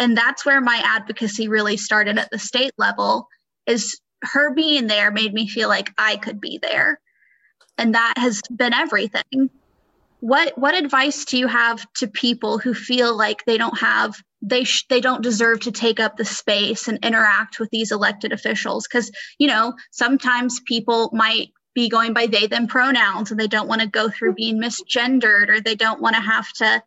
and 0.00 0.16
that's 0.16 0.46
where 0.46 0.62
my 0.62 0.80
advocacy 0.82 1.46
really 1.46 1.76
started 1.76 2.18
at 2.18 2.30
the 2.30 2.38
state 2.38 2.72
level 2.78 3.28
is 3.66 4.00
her 4.22 4.52
being 4.54 4.86
there 4.86 5.10
made 5.10 5.32
me 5.32 5.46
feel 5.46 5.68
like 5.68 5.92
I 5.96 6.16
could 6.16 6.40
be 6.40 6.58
there. 6.60 6.98
And 7.76 7.94
that 7.94 8.14
has 8.16 8.40
been 8.50 8.72
everything. 8.72 9.50
What 10.20 10.56
what 10.58 10.74
advice 10.74 11.26
do 11.26 11.38
you 11.38 11.46
have 11.46 11.86
to 11.94 12.08
people 12.08 12.58
who 12.58 12.74
feel 12.74 13.16
like 13.16 13.44
they 13.44 13.58
don't 13.58 13.78
have 13.78 14.16
they 14.42 14.64
sh- 14.64 14.86
they 14.88 15.00
don't 15.00 15.22
deserve 15.22 15.60
to 15.60 15.72
take 15.72 16.00
up 16.00 16.16
the 16.16 16.24
space 16.24 16.88
and 16.88 17.04
interact 17.04 17.58
with 17.58 17.70
these 17.70 17.92
elected 17.92 18.32
officials 18.32 18.86
cuz 18.86 19.10
you 19.38 19.48
know 19.48 19.74
sometimes 19.90 20.60
people 20.60 21.10
might 21.12 21.48
be 21.74 21.88
going 21.88 22.12
by 22.12 22.26
they 22.26 22.46
them 22.46 22.66
pronouns 22.66 23.30
and 23.30 23.40
they 23.40 23.46
don't 23.46 23.68
want 23.68 23.80
to 23.80 23.86
go 23.86 24.10
through 24.10 24.34
being 24.34 24.60
misgendered 24.60 25.48
or 25.48 25.60
they 25.60 25.74
don't 25.74 26.02
want 26.02 26.16
to 26.16 26.22
have 26.22 26.50
to 26.52 26.82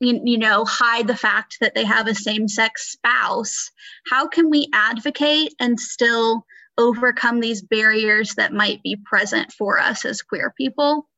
you, 0.00 0.20
you 0.24 0.38
know 0.38 0.64
hide 0.64 1.06
the 1.06 1.16
fact 1.16 1.58
that 1.60 1.74
they 1.74 1.84
have 1.84 2.06
a 2.06 2.14
same-sex 2.14 2.92
spouse 2.92 3.70
how 4.10 4.26
can 4.26 4.50
we 4.50 4.68
advocate 4.72 5.54
and 5.60 5.78
still 5.78 6.44
overcome 6.78 7.40
these 7.40 7.60
barriers 7.60 8.36
that 8.36 8.52
might 8.52 8.82
be 8.82 8.96
present 9.04 9.52
for 9.52 9.78
us 9.78 10.04
as 10.04 10.22
queer 10.22 10.54
people? 10.56 11.08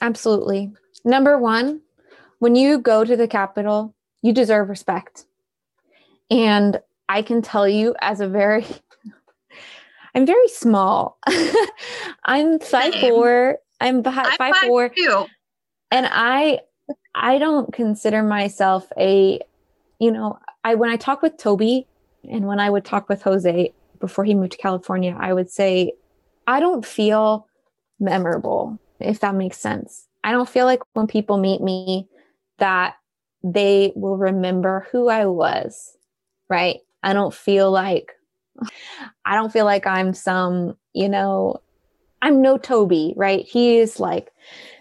Absolutely. 0.00 0.70
Number 1.04 1.36
one 1.36 1.82
when 2.38 2.54
you 2.54 2.78
go 2.78 3.04
to 3.04 3.16
the 3.16 3.28
capitol 3.28 3.94
you 4.22 4.32
deserve 4.32 4.68
respect. 4.68 5.26
And 6.30 6.80
i 7.08 7.22
can 7.22 7.42
tell 7.42 7.68
you 7.68 7.94
as 8.00 8.20
a 8.20 8.28
very 8.28 8.64
i'm 10.14 10.24
very 10.24 10.48
small. 10.48 11.18
I'm 12.24 12.58
five 12.58 12.92
Same. 12.92 13.00
four. 13.00 13.58
I'm 13.80 14.02
five, 14.02 14.34
five 14.36 14.56
four. 14.66 14.88
too. 14.90 15.26
and 15.90 16.08
i 16.10 16.60
I 17.20 17.38
don't 17.38 17.72
consider 17.72 18.22
myself 18.22 18.86
a, 18.96 19.40
you 19.98 20.12
know, 20.12 20.38
I 20.62 20.76
when 20.76 20.88
I 20.88 20.96
talk 20.96 21.20
with 21.20 21.36
Toby 21.36 21.86
and 22.30 22.46
when 22.46 22.60
I 22.60 22.70
would 22.70 22.84
talk 22.84 23.08
with 23.08 23.22
Jose 23.22 23.72
before 23.98 24.24
he 24.24 24.34
moved 24.34 24.52
to 24.52 24.58
California, 24.58 25.16
I 25.18 25.32
would 25.32 25.50
say 25.50 25.92
I 26.46 26.60
don't 26.60 26.86
feel 26.86 27.48
memorable, 27.98 28.78
if 29.00 29.18
that 29.20 29.34
makes 29.34 29.58
sense. 29.58 30.06
I 30.22 30.30
don't 30.30 30.48
feel 30.48 30.64
like 30.64 30.80
when 30.92 31.08
people 31.08 31.38
meet 31.38 31.60
me 31.60 32.08
that 32.58 32.94
they 33.42 33.92
will 33.96 34.16
remember 34.16 34.86
who 34.92 35.08
I 35.08 35.26
was, 35.26 35.96
right? 36.48 36.78
I 37.02 37.14
don't 37.14 37.34
feel 37.34 37.70
like 37.72 38.12
I 39.24 39.34
don't 39.34 39.52
feel 39.52 39.64
like 39.64 39.86
I'm 39.86 40.14
some, 40.14 40.76
you 40.92 41.08
know, 41.08 41.62
I'm 42.22 42.42
no 42.42 42.58
Toby, 42.58 43.14
right? 43.16 43.44
He 43.44 43.78
is 43.78 43.98
like 43.98 44.30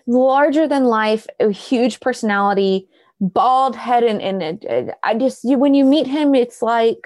larger 0.08 0.68
than 0.68 0.86
life, 0.86 1.28
a 1.40 1.52
huge 1.52 2.00
personality, 2.00 2.88
bald 3.20 3.76
head, 3.76 4.04
and, 4.04 4.22
and 4.22 4.94
I 5.04 5.16
just 5.16 5.44
you, 5.44 5.58
when 5.58 5.74
you 5.74 5.84
meet 5.84 6.08
him, 6.08 6.34
it's 6.34 6.62
like 6.62 7.06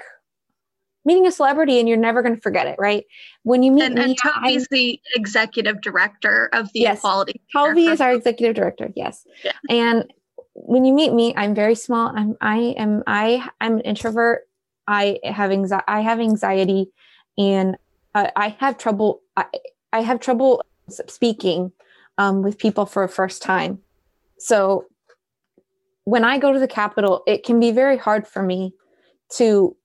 meeting 1.04 1.26
a 1.26 1.32
celebrity, 1.32 1.80
and 1.80 1.88
you're 1.88 1.98
never 1.98 2.22
going 2.22 2.34
to 2.34 2.40
forget 2.40 2.66
it, 2.66 2.76
right? 2.78 3.04
When 3.42 3.62
you 3.62 3.72
meet 3.72 3.84
and, 3.84 3.94
me, 3.96 4.02
and 4.02 4.16
Toby's 4.18 4.64
I, 4.64 4.66
the 4.70 5.00
executive 5.16 5.80
director 5.80 6.48
of 6.52 6.72
the 6.72 6.80
yes, 6.80 6.98
Equality. 6.98 7.40
Toby 7.52 7.86
is 7.86 8.00
our 8.00 8.12
executive 8.12 8.54
director, 8.54 8.90
yes, 8.94 9.26
yeah. 9.44 9.52
and 9.68 10.04
when 10.54 10.84
you 10.84 10.92
meet 10.92 11.12
me, 11.12 11.34
I'm 11.36 11.54
very 11.54 11.74
small. 11.74 12.12
I'm 12.14 12.36
I 12.40 12.74
am 12.78 13.02
I 13.06 13.48
I'm 13.60 13.74
an 13.74 13.80
introvert. 13.80 14.42
I 14.86 15.18
have 15.24 15.50
anxiety. 15.50 15.84
I 15.88 16.00
have 16.00 16.20
anxiety, 16.20 16.90
and 17.38 17.76
uh, 18.14 18.30
I 18.36 18.48
have 18.60 18.78
trouble. 18.78 19.22
I, 19.36 19.46
I 19.92 20.02
have 20.02 20.20
trouble 20.20 20.62
speaking 20.88 21.72
um, 22.18 22.42
with 22.42 22.58
people 22.58 22.86
for 22.86 23.02
a 23.02 23.08
first 23.08 23.42
time. 23.42 23.78
So 24.38 24.86
when 26.04 26.24
I 26.24 26.38
go 26.38 26.52
to 26.52 26.58
the 26.58 26.68
Capitol, 26.68 27.22
it 27.26 27.44
can 27.44 27.60
be 27.60 27.70
very 27.70 27.96
hard 27.96 28.26
for 28.26 28.42
me 28.42 28.74
to 29.36 29.76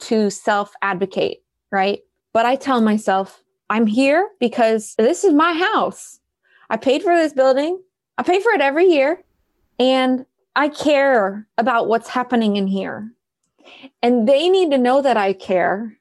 to 0.00 0.30
self 0.30 0.72
advocate, 0.82 1.42
right? 1.70 2.00
But 2.32 2.46
I 2.46 2.56
tell 2.56 2.80
myself, 2.80 3.42
I'm 3.68 3.86
here 3.86 4.28
because 4.38 4.94
this 4.96 5.24
is 5.24 5.34
my 5.34 5.52
house. 5.52 6.20
I 6.70 6.76
paid 6.76 7.02
for 7.02 7.14
this 7.14 7.32
building. 7.32 7.80
I 8.16 8.22
pay 8.22 8.40
for 8.40 8.52
it 8.52 8.60
every 8.60 8.86
year. 8.86 9.22
And 9.78 10.26
I 10.54 10.68
care 10.68 11.48
about 11.58 11.88
what's 11.88 12.08
happening 12.08 12.56
in 12.56 12.66
here. 12.66 13.10
And 14.02 14.28
they 14.28 14.48
need 14.48 14.70
to 14.70 14.78
know 14.78 15.00
that 15.02 15.16
I 15.16 15.32
care. 15.32 15.96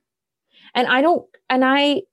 And 0.76 0.88
I 0.88 1.02
don't 1.02 1.26
and 1.50 1.64
I 1.66 2.04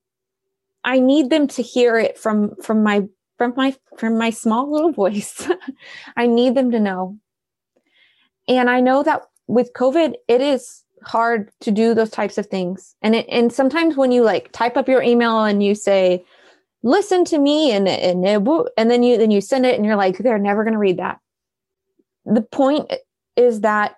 I 0.85 1.01
need 1.01 1.31
them 1.31 1.49
to 1.49 1.63
hear 1.63 1.99
it 1.99 2.19
from 2.19 2.55
from 2.63 2.83
my 2.83 3.09
from 3.37 3.55
my 3.57 3.75
from 3.99 4.19
my 4.19 4.31
small 4.31 4.71
little 4.71 4.93
voice. 4.93 5.49
I 6.17 6.27
need 6.27 6.55
them 6.55 6.71
to 6.71 6.81
know. 6.81 7.19
And 8.49 8.71
I 8.71 8.81
know 8.81 9.03
that 9.03 9.23
with 9.47 9.73
COVID, 9.75 10.15
it 10.29 10.41
is 10.41 10.85
hard 11.05 11.51
to 11.61 11.71
do 11.71 11.95
those 11.95 12.11
types 12.11 12.39
of 12.39 12.47
things. 12.47 12.95
And 13.03 13.15
it, 13.15 13.27
and 13.29 13.53
sometimes 13.53 13.97
when 13.97 14.13
you 14.13 14.23
like 14.23 14.53
type 14.53 14.77
up 14.77 14.89
your 14.89 15.03
email 15.03 15.45
and 15.45 15.63
you 15.63 15.75
say, 15.75 16.25
"Listen 16.83 17.25
to 17.27 17.39
me," 17.39 17.73
and 17.73 17.89
and 17.89 18.25
and 18.27 18.91
then 18.91 19.03
you 19.03 19.19
then 19.19 19.31
you 19.31 19.41
send 19.41 19.67
it, 19.67 19.77
and 19.77 19.85
you're 19.85 19.97
like, 19.97 20.19
they're 20.19 20.39
never 20.39 20.65
going 20.65 20.75
to 20.75 20.79
read 20.79 20.99
that. 20.99 21.19
The 22.25 22.43
point 22.43 22.93
is 23.37 23.61
that 23.61 23.97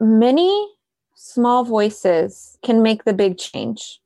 many 0.00 0.68
small 1.14 1.64
voices 1.64 2.58
can 2.62 2.82
make 2.82 3.04
the 3.04 3.12
big 3.12 3.38
change 3.38 4.00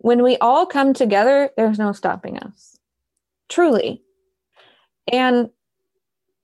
when 0.00 0.22
we 0.22 0.36
all 0.38 0.66
come 0.66 0.94
together, 0.94 1.50
there's 1.56 1.78
no 1.78 1.92
stopping 1.92 2.38
us. 2.38 2.77
Truly. 3.48 4.02
And 5.10 5.50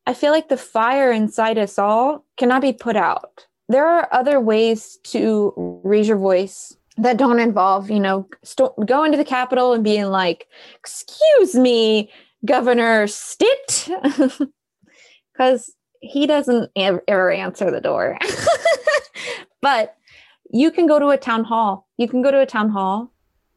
I 0.06 0.14
feel 0.14 0.32
like 0.32 0.48
the 0.48 0.56
fire 0.56 1.10
inside 1.10 1.58
us 1.58 1.78
all 1.78 2.24
cannot 2.36 2.62
be 2.62 2.72
put 2.72 2.96
out. 2.96 3.46
There 3.68 3.86
are 3.86 4.08
other 4.12 4.40
ways 4.40 4.98
to 5.04 5.80
raise 5.84 6.08
your 6.08 6.18
voice 6.18 6.76
that 6.96 7.16
don't 7.16 7.40
involve, 7.40 7.90
you 7.90 8.00
know, 8.00 8.28
st- 8.42 8.86
going 8.86 9.10
to 9.12 9.18
the 9.18 9.24
Capitol 9.24 9.72
and 9.72 9.82
being 9.82 10.06
like, 10.06 10.46
excuse 10.78 11.54
me, 11.54 12.10
Governor 12.44 13.06
Stitt, 13.06 13.88
because 15.32 15.74
he 16.00 16.26
doesn't 16.26 16.70
ever 16.76 17.30
answer 17.30 17.70
the 17.70 17.80
door. 17.80 18.18
but 19.62 19.96
you 20.50 20.70
can 20.70 20.86
go 20.86 20.98
to 20.98 21.08
a 21.08 21.16
town 21.16 21.44
hall. 21.44 21.88
You 21.96 22.06
can 22.06 22.20
go 22.20 22.30
to 22.30 22.40
a 22.40 22.46
town 22.46 22.68
hall 22.68 23.10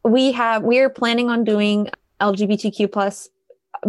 we 0.07 0.31
have 0.31 0.63
we 0.63 0.79
are 0.79 0.89
planning 0.89 1.29
on 1.29 1.43
doing 1.43 1.89
lgbtq 2.21 2.91
plus 2.91 3.29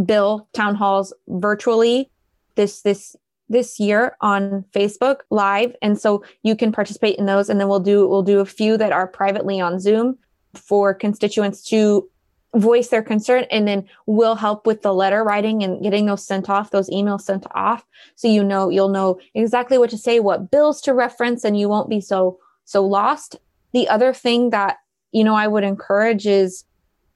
bill 0.04 0.48
town 0.52 0.74
halls 0.74 1.12
virtually 1.28 2.10
this 2.54 2.82
this 2.82 3.16
this 3.48 3.80
year 3.80 4.16
on 4.20 4.64
facebook 4.74 5.20
live. 5.30 5.74
And 5.80 5.98
so 5.98 6.22
you 6.42 6.54
can 6.54 6.70
participate 6.70 7.18
in 7.18 7.26
those. 7.26 7.48
And 7.48 7.58
then 7.58 7.68
we'll 7.68 7.80
do 7.80 8.06
we'll 8.06 8.22
do 8.22 8.40
a 8.40 8.46
few 8.46 8.76
that 8.76 8.92
are 8.92 9.06
privately 9.06 9.60
on 9.60 9.80
zoom 9.80 10.18
for 10.54 10.92
constituents 10.92 11.62
to 11.68 12.08
voice 12.54 12.88
their 12.88 13.02
concern. 13.02 13.44
And 13.50 13.66
then 13.66 13.88
we'll 14.06 14.34
help 14.34 14.66
with 14.66 14.82
the 14.82 14.92
letter 14.92 15.22
writing 15.22 15.62
and 15.62 15.82
getting 15.82 16.06
those 16.06 16.26
sent 16.26 16.50
off 16.50 16.70
those 16.70 16.90
emails 16.90 17.22
sent 17.22 17.46
off. 17.52 17.84
So 18.16 18.28
you 18.28 18.44
know 18.44 18.68
you'll 18.68 18.88
know 18.88 19.18
exactly 19.34 19.78
what 19.78 19.90
to 19.90 19.98
say 19.98 20.20
what 20.20 20.50
bills 20.50 20.80
to 20.82 20.94
reference 20.94 21.44
and 21.44 21.58
you 21.58 21.68
won't 21.68 21.88
be 21.88 22.00
so 22.00 22.38
so 22.64 22.84
lost. 22.84 23.36
The 23.72 23.88
other 23.88 24.12
thing 24.12 24.50
that 24.50 24.78
you 25.12 25.24
know, 25.24 25.34
I 25.34 25.46
would 25.46 25.64
encourage 25.64 26.26
is, 26.26 26.64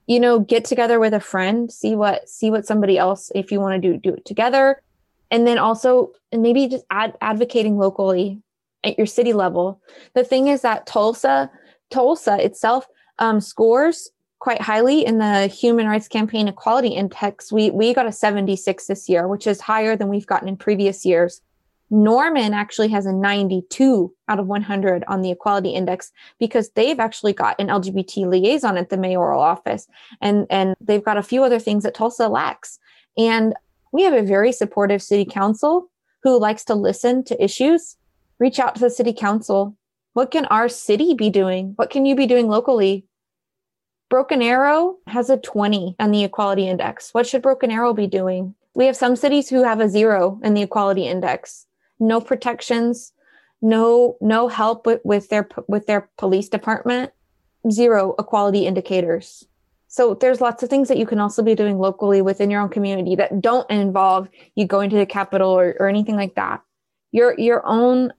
you 0.07 0.19
know, 0.19 0.41
get 0.41 0.65
together 0.65 0.99
with 0.99 1.15
a 1.15 1.21
friend, 1.21 1.71
see 1.73 1.95
what 1.95 2.29
see 2.29 2.51
what 2.51 2.67
somebody 2.67 2.99
else 2.99 3.31
if 3.35 3.53
you 3.53 3.61
want 3.61 3.81
to 3.81 3.93
do 3.93 3.99
do 3.99 4.15
it 4.15 4.25
together. 4.25 4.83
And 5.31 5.47
then 5.47 5.59
also 5.59 6.13
and 6.31 6.43
maybe 6.43 6.69
just 6.69 6.85
ad, 6.91 7.17
advocating 7.21 7.79
locally 7.79 8.41
at 8.85 8.99
your 8.99 9.07
city 9.07 9.33
level. 9.33 9.81
The 10.15 10.25
thing 10.25 10.49
is 10.49 10.63
that 10.63 10.87
Tulsa, 10.87 11.51
Tulsa 11.91 12.45
itself 12.45 12.87
um, 13.19 13.41
scores 13.41 14.11
quite 14.39 14.61
highly 14.61 15.07
in 15.07 15.19
the 15.19 15.47
Human 15.47 15.87
Rights 15.87 16.09
Campaign 16.09 16.49
Equality 16.49 16.89
Index. 16.89 17.53
We 17.53 17.71
we 17.71 17.95
got 17.95 18.07
a 18.07 18.13
76 18.13 18.87
this 18.87 19.09
year, 19.09 19.29
which 19.29 19.47
is 19.47 19.61
higher 19.61 19.97
than 19.97 20.09
we've 20.09 20.27
gotten 20.27 20.49
in 20.49 20.57
previous 20.57 21.07
years. 21.07 21.41
Norman 21.93 22.55
actually 22.55 22.89
has 22.89 23.05
a 23.05 23.13
92 23.13 24.15
out 24.27 24.41
of 24.41 24.47
100 24.47 25.05
on 25.09 25.21
the 25.21 25.31
equality 25.31 25.71
index 25.75 26.11
because 26.41 26.71
they've 26.71 26.99
actually 26.99 27.35
got 27.35 27.61
an 27.61 27.69
LGBT 27.69 28.27
liaison 28.27 28.79
at 28.79 28.89
the 28.89 28.97
mayoral 28.97 29.43
office 29.43 29.87
and 30.23 30.47
and 30.49 30.75
they've 30.81 31.05
got 31.05 31.19
a 31.19 31.23
few 31.23 31.45
other 31.45 31.59
things 31.59 31.85
that 31.85 31.95
Tulsa 31.95 32.29
lacks. 32.29 32.79
And 33.19 33.55
we 33.93 34.03
have 34.05 34.15
a 34.15 34.23
very 34.23 34.53
supportive 34.53 35.03
city 35.03 35.27
council 35.27 35.91
who 36.23 36.41
likes 36.41 36.65
to 36.65 36.75
listen 36.75 37.25
to 37.25 37.45
issues. 37.45 37.99
Reach 38.39 38.59
out 38.59 38.77
to 38.77 38.81
the 38.81 38.89
city 38.89 39.13
council. 39.13 39.77
What 40.15 40.31
can 40.31 40.47
our 40.47 40.71
city 40.71 41.13
be 41.13 41.29
doing? 41.29 41.75
What 41.77 41.91
can 41.91 42.07
you 42.07 42.17
be 42.17 42.27
doing 42.27 42.49
locally? 42.49 43.05
Broken 44.09 44.41
Arrow 44.41 44.97
has 45.09 45.29
a 45.29 45.37
20 45.37 45.97
on 46.01 46.11
the 46.11 46.25
equality 46.25 46.69
index. 46.69 47.13
What 47.13 47.27
should 47.27 47.43
Broken 47.43 47.71
Arrow 47.71 47.93
be 47.93 48.07
doing? 48.07 48.55
We 48.75 48.87
have 48.87 48.97
some 48.97 49.15
cities 49.15 49.51
who 49.51 49.63
have 49.63 49.81
a 49.81 49.91
zero 49.91 50.41
in 50.43 50.55
the 50.55 50.63
equality 50.63 51.07
index 51.07 51.67
no 52.03 52.21
protections, 52.21 53.13
no 53.63 54.17
no 54.21 54.49
help 54.49 54.87
with, 54.87 55.01
with 55.05 55.29
their 55.29 55.49
with 55.69 55.87
their 55.87 56.11
police 56.19 56.49
department, 56.49 57.13
zero 57.71 58.15
equality 58.19 58.67
indicators. 58.67 59.47
So 59.87 60.15
there's 60.15 60.41
lots 60.41 60.63
of 60.63 60.71
things 60.71 60.89
that 60.89 60.99
you 60.99 61.07
can 61.07 61.21
also 61.21 61.43
be 61.43 61.55
doing 61.55 61.79
locally 61.79 62.23
within 62.23 62.51
your 62.51 62.63
own 62.63 62.71
community 62.71 63.15
that 63.17 63.41
don't 63.41 63.71
involve 63.71 64.29
you 64.55 64.67
going 64.67 64.91
to 64.91 64.97
the 64.97 65.07
Capitol 65.07 65.51
or, 65.51 65.77
or 65.79 65.89
anything 65.89 66.17
like 66.17 66.35
that. 66.35 66.63
Your 67.13 67.39
your 67.39 67.63
own 67.65 68.13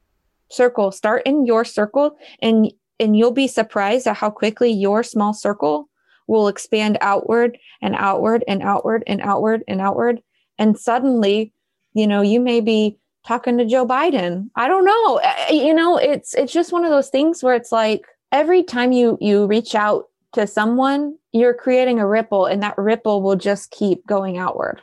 circle. 0.49 0.91
Start 0.91 1.23
in 1.25 1.45
your 1.45 1.65
circle 1.65 2.17
and 2.41 2.71
and 2.99 3.17
you'll 3.17 3.31
be 3.31 3.47
surprised 3.47 4.07
at 4.07 4.17
how 4.17 4.29
quickly 4.29 4.71
your 4.71 5.03
small 5.03 5.33
circle 5.33 5.89
will 6.27 6.47
expand 6.47 6.97
outward 7.01 7.57
and 7.81 7.95
outward 7.95 8.45
and 8.47 8.61
outward 8.61 9.03
and 9.07 9.19
outward 9.21 9.63
and 9.67 9.81
outward. 9.81 10.21
And 10.57 10.79
suddenly, 10.79 11.51
you 11.93 12.07
know, 12.07 12.21
you 12.21 12.39
may 12.39 12.61
be 12.61 12.97
talking 13.25 13.57
to 13.57 13.65
Joe 13.65 13.85
Biden. 13.85 14.49
I 14.55 14.67
don't 14.67 14.85
know. 14.85 15.21
You 15.49 15.73
know, 15.73 15.97
it's 15.97 16.33
it's 16.33 16.53
just 16.53 16.71
one 16.71 16.83
of 16.83 16.91
those 16.91 17.09
things 17.09 17.43
where 17.43 17.55
it's 17.55 17.71
like 17.71 18.05
every 18.31 18.63
time 18.63 18.91
you 18.91 19.17
you 19.21 19.45
reach 19.45 19.75
out 19.75 20.09
to 20.33 20.47
someone, 20.47 21.17
you're 21.31 21.53
creating 21.53 21.99
a 21.99 22.07
ripple 22.07 22.45
and 22.45 22.63
that 22.63 22.77
ripple 22.77 23.21
will 23.21 23.35
just 23.35 23.71
keep 23.71 24.05
going 24.05 24.37
outward. 24.37 24.81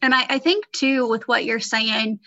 And 0.00 0.14
I, 0.14 0.24
I 0.28 0.38
think 0.38 0.70
too 0.72 1.08
with 1.08 1.26
what 1.28 1.44
you're 1.44 1.60
saying, 1.60 2.20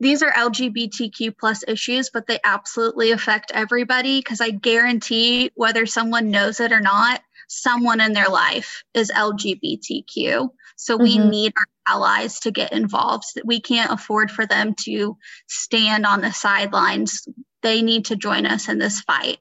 these 0.00 0.22
are 0.22 0.32
LGBTQ 0.32 1.36
plus 1.38 1.62
issues, 1.68 2.10
but 2.10 2.26
they 2.26 2.40
absolutely 2.42 3.12
affect 3.12 3.52
everybody 3.52 4.18
because 4.18 4.40
I 4.40 4.50
guarantee 4.50 5.50
whether 5.54 5.84
someone 5.86 6.30
knows 6.30 6.58
it 6.58 6.72
or 6.72 6.80
not, 6.80 7.20
someone 7.48 8.00
in 8.00 8.14
their 8.14 8.28
life 8.28 8.82
is 8.94 9.10
LGBTQ. 9.10 10.48
So 10.76 10.96
we 10.96 11.18
mm-hmm. 11.18 11.28
need 11.28 11.52
our 11.56 11.66
allies 11.90 12.40
to 12.40 12.50
get 12.50 12.72
involved. 12.72 13.24
We 13.44 13.60
can't 13.60 13.92
afford 13.92 14.30
for 14.30 14.46
them 14.46 14.74
to 14.84 15.16
stand 15.48 16.06
on 16.06 16.20
the 16.20 16.32
sidelines. 16.32 17.26
They 17.62 17.82
need 17.82 18.06
to 18.06 18.16
join 18.16 18.46
us 18.46 18.68
in 18.68 18.78
this 18.78 19.00
fight. 19.00 19.38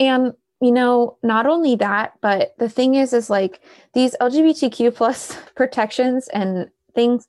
And 0.00 0.32
you 0.60 0.72
know, 0.72 1.18
not 1.22 1.46
only 1.46 1.76
that, 1.76 2.14
but 2.22 2.54
the 2.58 2.70
thing 2.70 2.94
is, 2.94 3.12
is 3.12 3.28
like 3.28 3.60
these 3.92 4.16
LGBTQ 4.20 4.94
plus 4.94 5.36
protections 5.56 6.28
and 6.28 6.70
things. 6.94 7.26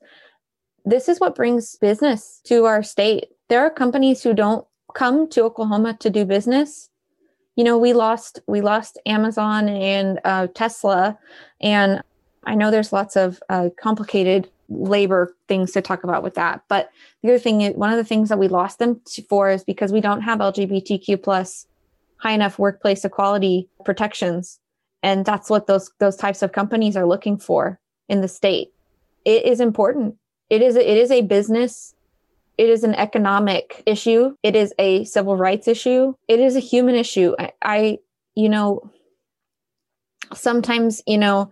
This 0.84 1.08
is 1.08 1.20
what 1.20 1.34
brings 1.34 1.76
business 1.76 2.40
to 2.44 2.64
our 2.64 2.82
state. 2.82 3.26
There 3.48 3.60
are 3.60 3.70
companies 3.70 4.22
who 4.22 4.32
don't 4.32 4.66
come 4.94 5.28
to 5.30 5.42
Oklahoma 5.42 5.96
to 6.00 6.08
do 6.08 6.24
business 6.24 6.88
you 7.56 7.64
know, 7.64 7.78
we 7.78 7.94
lost 7.94 8.40
we 8.46 8.60
lost 8.60 9.00
Amazon 9.06 9.68
and 9.68 10.20
uh, 10.24 10.46
Tesla, 10.54 11.18
and 11.60 12.02
I 12.46 12.54
know 12.54 12.70
there's 12.70 12.92
lots 12.92 13.16
of 13.16 13.42
uh, 13.48 13.70
complicated 13.78 14.48
labor 14.68 15.34
things 15.48 15.72
to 15.72 15.80
talk 15.80 16.04
about 16.04 16.22
with 16.22 16.34
that. 16.34 16.62
But 16.68 16.90
the 17.22 17.30
other 17.30 17.38
thing, 17.38 17.72
one 17.74 17.90
of 17.90 17.96
the 17.96 18.04
things 18.04 18.28
that 18.28 18.38
we 18.38 18.48
lost 18.48 18.78
them 18.78 19.00
for 19.28 19.50
is 19.50 19.64
because 19.64 19.92
we 19.92 20.00
don't 20.00 20.22
have 20.22 20.38
LGBTQ 20.38 21.22
plus 21.22 21.66
high 22.18 22.32
enough 22.32 22.58
workplace 22.58 23.04
equality 23.04 23.68
protections, 23.84 24.58
and 25.02 25.24
that's 25.24 25.50
what 25.50 25.66
those 25.66 25.90
those 25.98 26.16
types 26.16 26.42
of 26.42 26.52
companies 26.52 26.96
are 26.96 27.06
looking 27.06 27.36
for 27.36 27.78
in 28.08 28.20
the 28.20 28.28
state. 28.28 28.72
It 29.24 29.44
is 29.44 29.60
important. 29.60 30.16
It 30.50 30.62
is 30.62 30.76
a, 30.76 30.90
it 30.90 30.96
is 30.96 31.10
a 31.10 31.22
business. 31.22 31.94
It 32.58 32.70
is 32.70 32.84
an 32.84 32.94
economic 32.94 33.82
issue. 33.84 34.34
It 34.42 34.56
is 34.56 34.72
a 34.78 35.04
civil 35.04 35.36
rights 35.36 35.68
issue. 35.68 36.14
It 36.26 36.40
is 36.40 36.56
a 36.56 36.60
human 36.60 36.94
issue. 36.94 37.34
I, 37.38 37.52
I 37.60 37.98
you 38.34 38.48
know, 38.48 38.90
sometimes 40.34 41.02
you 41.06 41.18
know 41.18 41.50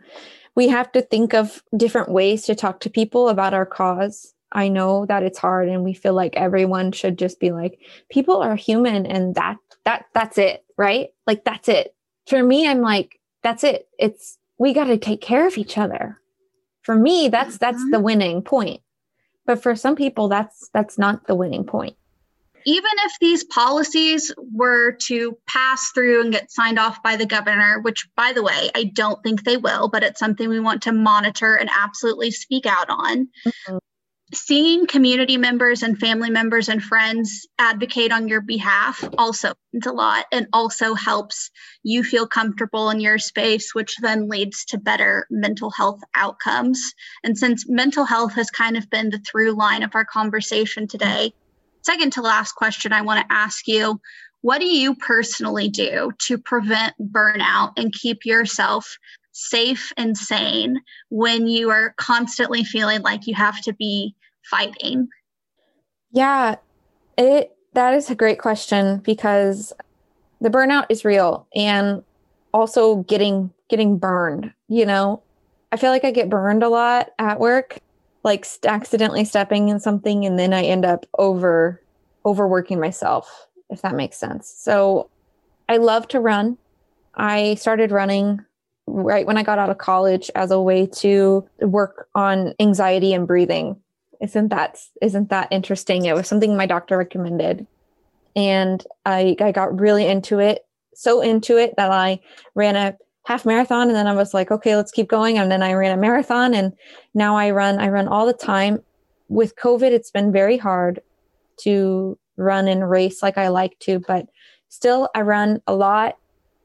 we 0.54 0.68
have 0.68 0.90
to 0.92 1.02
think 1.02 1.34
of 1.34 1.62
different 1.76 2.10
ways 2.10 2.44
to 2.44 2.54
talk 2.54 2.80
to 2.80 2.90
people 2.90 3.28
about 3.28 3.54
our 3.54 3.66
cause. 3.66 4.32
I 4.52 4.68
know 4.68 5.04
that 5.06 5.22
it's 5.22 5.38
hard 5.38 5.68
and 5.68 5.82
we 5.82 5.94
feel 5.94 6.14
like 6.14 6.36
everyone 6.36 6.92
should 6.92 7.18
just 7.18 7.40
be 7.40 7.50
like 7.50 7.78
people 8.08 8.36
are 8.36 8.54
human 8.54 9.04
and 9.04 9.34
that 9.34 9.56
that 9.84 10.06
that's 10.14 10.38
it, 10.38 10.64
right? 10.78 11.08
Like 11.26 11.44
that's 11.44 11.68
it. 11.68 11.94
For 12.26 12.42
me 12.42 12.68
I'm 12.68 12.80
like 12.80 13.20
that's 13.42 13.64
it. 13.64 13.88
It's 13.98 14.38
we 14.58 14.72
got 14.72 14.84
to 14.84 14.96
take 14.96 15.20
care 15.20 15.46
of 15.46 15.58
each 15.58 15.76
other. 15.76 16.20
For 16.82 16.94
me 16.94 17.28
that's 17.28 17.58
that's 17.58 17.82
the 17.90 17.96
mm-hmm. 17.96 18.04
winning 18.04 18.42
point. 18.42 18.80
But 19.46 19.62
for 19.62 19.74
some 19.74 19.96
people 19.96 20.28
that's 20.28 20.70
that's 20.72 20.98
not 20.98 21.26
the 21.26 21.34
winning 21.34 21.64
point 21.64 21.96
even 22.66 22.90
if 23.04 23.12
these 23.20 23.44
policies 23.44 24.32
were 24.52 24.92
to 24.92 25.36
pass 25.46 25.90
through 25.92 26.22
and 26.22 26.32
get 26.32 26.50
signed 26.50 26.78
off 26.78 27.02
by 27.02 27.16
the 27.16 27.26
governor, 27.26 27.80
which, 27.80 28.08
by 28.16 28.32
the 28.32 28.42
way, 28.42 28.70
I 28.74 28.84
don't 28.84 29.22
think 29.22 29.44
they 29.44 29.56
will, 29.56 29.88
but 29.88 30.02
it's 30.02 30.20
something 30.20 30.48
we 30.48 30.60
want 30.60 30.82
to 30.82 30.92
monitor 30.92 31.54
and 31.54 31.70
absolutely 31.76 32.30
speak 32.30 32.66
out 32.66 32.88
on. 32.88 33.28
Mm-hmm. 33.46 33.78
Seeing 34.32 34.86
community 34.86 35.36
members 35.36 35.82
and 35.82 35.98
family 36.00 36.30
members 36.30 36.68
and 36.68 36.82
friends 36.82 37.46
advocate 37.58 38.10
on 38.10 38.26
your 38.26 38.40
behalf 38.40 39.04
also 39.16 39.52
means 39.72 39.86
a 39.86 39.92
lot 39.92 40.24
and 40.32 40.48
also 40.52 40.94
helps 40.94 41.50
you 41.84 42.02
feel 42.02 42.26
comfortable 42.26 42.90
in 42.90 43.00
your 43.00 43.18
space, 43.18 43.74
which 43.74 43.96
then 44.00 44.28
leads 44.28 44.64
to 44.64 44.78
better 44.78 45.26
mental 45.30 45.70
health 45.70 46.00
outcomes. 46.16 46.94
And 47.22 47.38
since 47.38 47.68
mental 47.68 48.04
health 48.04 48.32
has 48.34 48.50
kind 48.50 48.76
of 48.76 48.90
been 48.90 49.10
the 49.10 49.18
through 49.18 49.52
line 49.52 49.82
of 49.84 49.94
our 49.94 50.06
conversation 50.06 50.88
today, 50.88 51.32
second 51.84 52.12
to 52.14 52.22
last 52.22 52.52
question 52.52 52.92
I 52.92 53.02
want 53.02 53.26
to 53.26 53.34
ask 53.34 53.66
you 53.68 54.00
what 54.40 54.58
do 54.58 54.66
you 54.66 54.94
personally 54.94 55.70
do 55.70 56.12
to 56.26 56.36
prevent 56.36 56.94
burnout 57.00 57.72
and 57.78 57.92
keep 57.94 58.26
yourself 58.26 58.98
safe 59.32 59.90
and 59.96 60.18
sane 60.18 60.80
when 61.08 61.46
you 61.46 61.70
are 61.70 61.94
constantly 61.96 62.62
feeling 62.62 63.00
like 63.00 63.26
you 63.26 63.34
have 63.34 63.60
to 63.62 63.72
be 63.72 64.14
fighting? 64.50 65.08
Yeah, 66.12 66.56
it 67.16 67.56
that 67.72 67.94
is 67.94 68.10
a 68.10 68.14
great 68.14 68.38
question 68.38 68.98
because 68.98 69.72
the 70.42 70.50
burnout 70.50 70.86
is 70.90 71.06
real 71.06 71.46
and 71.54 72.02
also 72.52 72.96
getting 72.96 73.50
getting 73.68 73.96
burned, 73.96 74.52
you 74.68 74.84
know. 74.84 75.22
I 75.72 75.76
feel 75.76 75.90
like 75.90 76.04
I 76.04 76.10
get 76.10 76.28
burned 76.28 76.62
a 76.62 76.68
lot 76.68 77.10
at 77.18 77.40
work 77.40 77.78
like 78.24 78.46
accidentally 78.64 79.24
stepping 79.24 79.68
in 79.68 79.78
something 79.78 80.24
and 80.24 80.38
then 80.38 80.52
I 80.52 80.64
end 80.64 80.84
up 80.84 81.06
over 81.18 81.80
overworking 82.26 82.80
myself, 82.80 83.46
if 83.68 83.82
that 83.82 83.94
makes 83.94 84.16
sense. 84.16 84.52
So 84.56 85.10
I 85.68 85.76
love 85.76 86.08
to 86.08 86.20
run. 86.20 86.56
I 87.14 87.54
started 87.56 87.92
running 87.92 88.40
right 88.86 89.26
when 89.26 89.36
I 89.36 89.42
got 89.42 89.58
out 89.58 89.70
of 89.70 89.78
college 89.78 90.30
as 90.34 90.50
a 90.50 90.60
way 90.60 90.86
to 90.86 91.46
work 91.60 92.08
on 92.14 92.54
anxiety 92.58 93.12
and 93.12 93.26
breathing. 93.26 93.76
Isn't 94.20 94.48
that 94.48 94.78
isn't 95.02 95.28
that 95.28 95.48
interesting? 95.50 96.06
It 96.06 96.14
was 96.14 96.26
something 96.26 96.56
my 96.56 96.66
doctor 96.66 96.96
recommended. 96.96 97.66
And 98.34 98.84
I 99.04 99.36
I 99.40 99.52
got 99.52 99.78
really 99.78 100.06
into 100.06 100.38
it, 100.38 100.64
so 100.94 101.20
into 101.20 101.56
it 101.58 101.74
that 101.76 101.90
I 101.90 102.20
ran 102.54 102.76
a 102.76 102.96
half 103.24 103.46
marathon 103.46 103.88
and 103.88 103.96
then 103.96 104.06
I 104.06 104.14
was 104.14 104.34
like, 104.34 104.50
okay, 104.50 104.76
let's 104.76 104.92
keep 104.92 105.08
going. 105.08 105.38
And 105.38 105.50
then 105.50 105.62
I 105.62 105.72
ran 105.72 105.96
a 105.96 106.00
marathon 106.00 106.54
and 106.54 106.72
now 107.14 107.36
I 107.36 107.50
run, 107.50 107.78
I 107.78 107.88
run 107.88 108.08
all 108.08 108.26
the 108.26 108.32
time. 108.32 108.80
With 109.28 109.56
COVID, 109.56 109.90
it's 109.90 110.10
been 110.10 110.30
very 110.30 110.58
hard 110.58 111.00
to 111.62 112.18
run 112.36 112.68
and 112.68 112.88
race 112.88 113.22
like 113.22 113.38
I 113.38 113.48
like 113.48 113.78
to, 113.80 113.98
but 114.00 114.26
still 114.68 115.08
I 115.14 115.22
run 115.22 115.62
a 115.66 115.74
lot. 115.74 116.18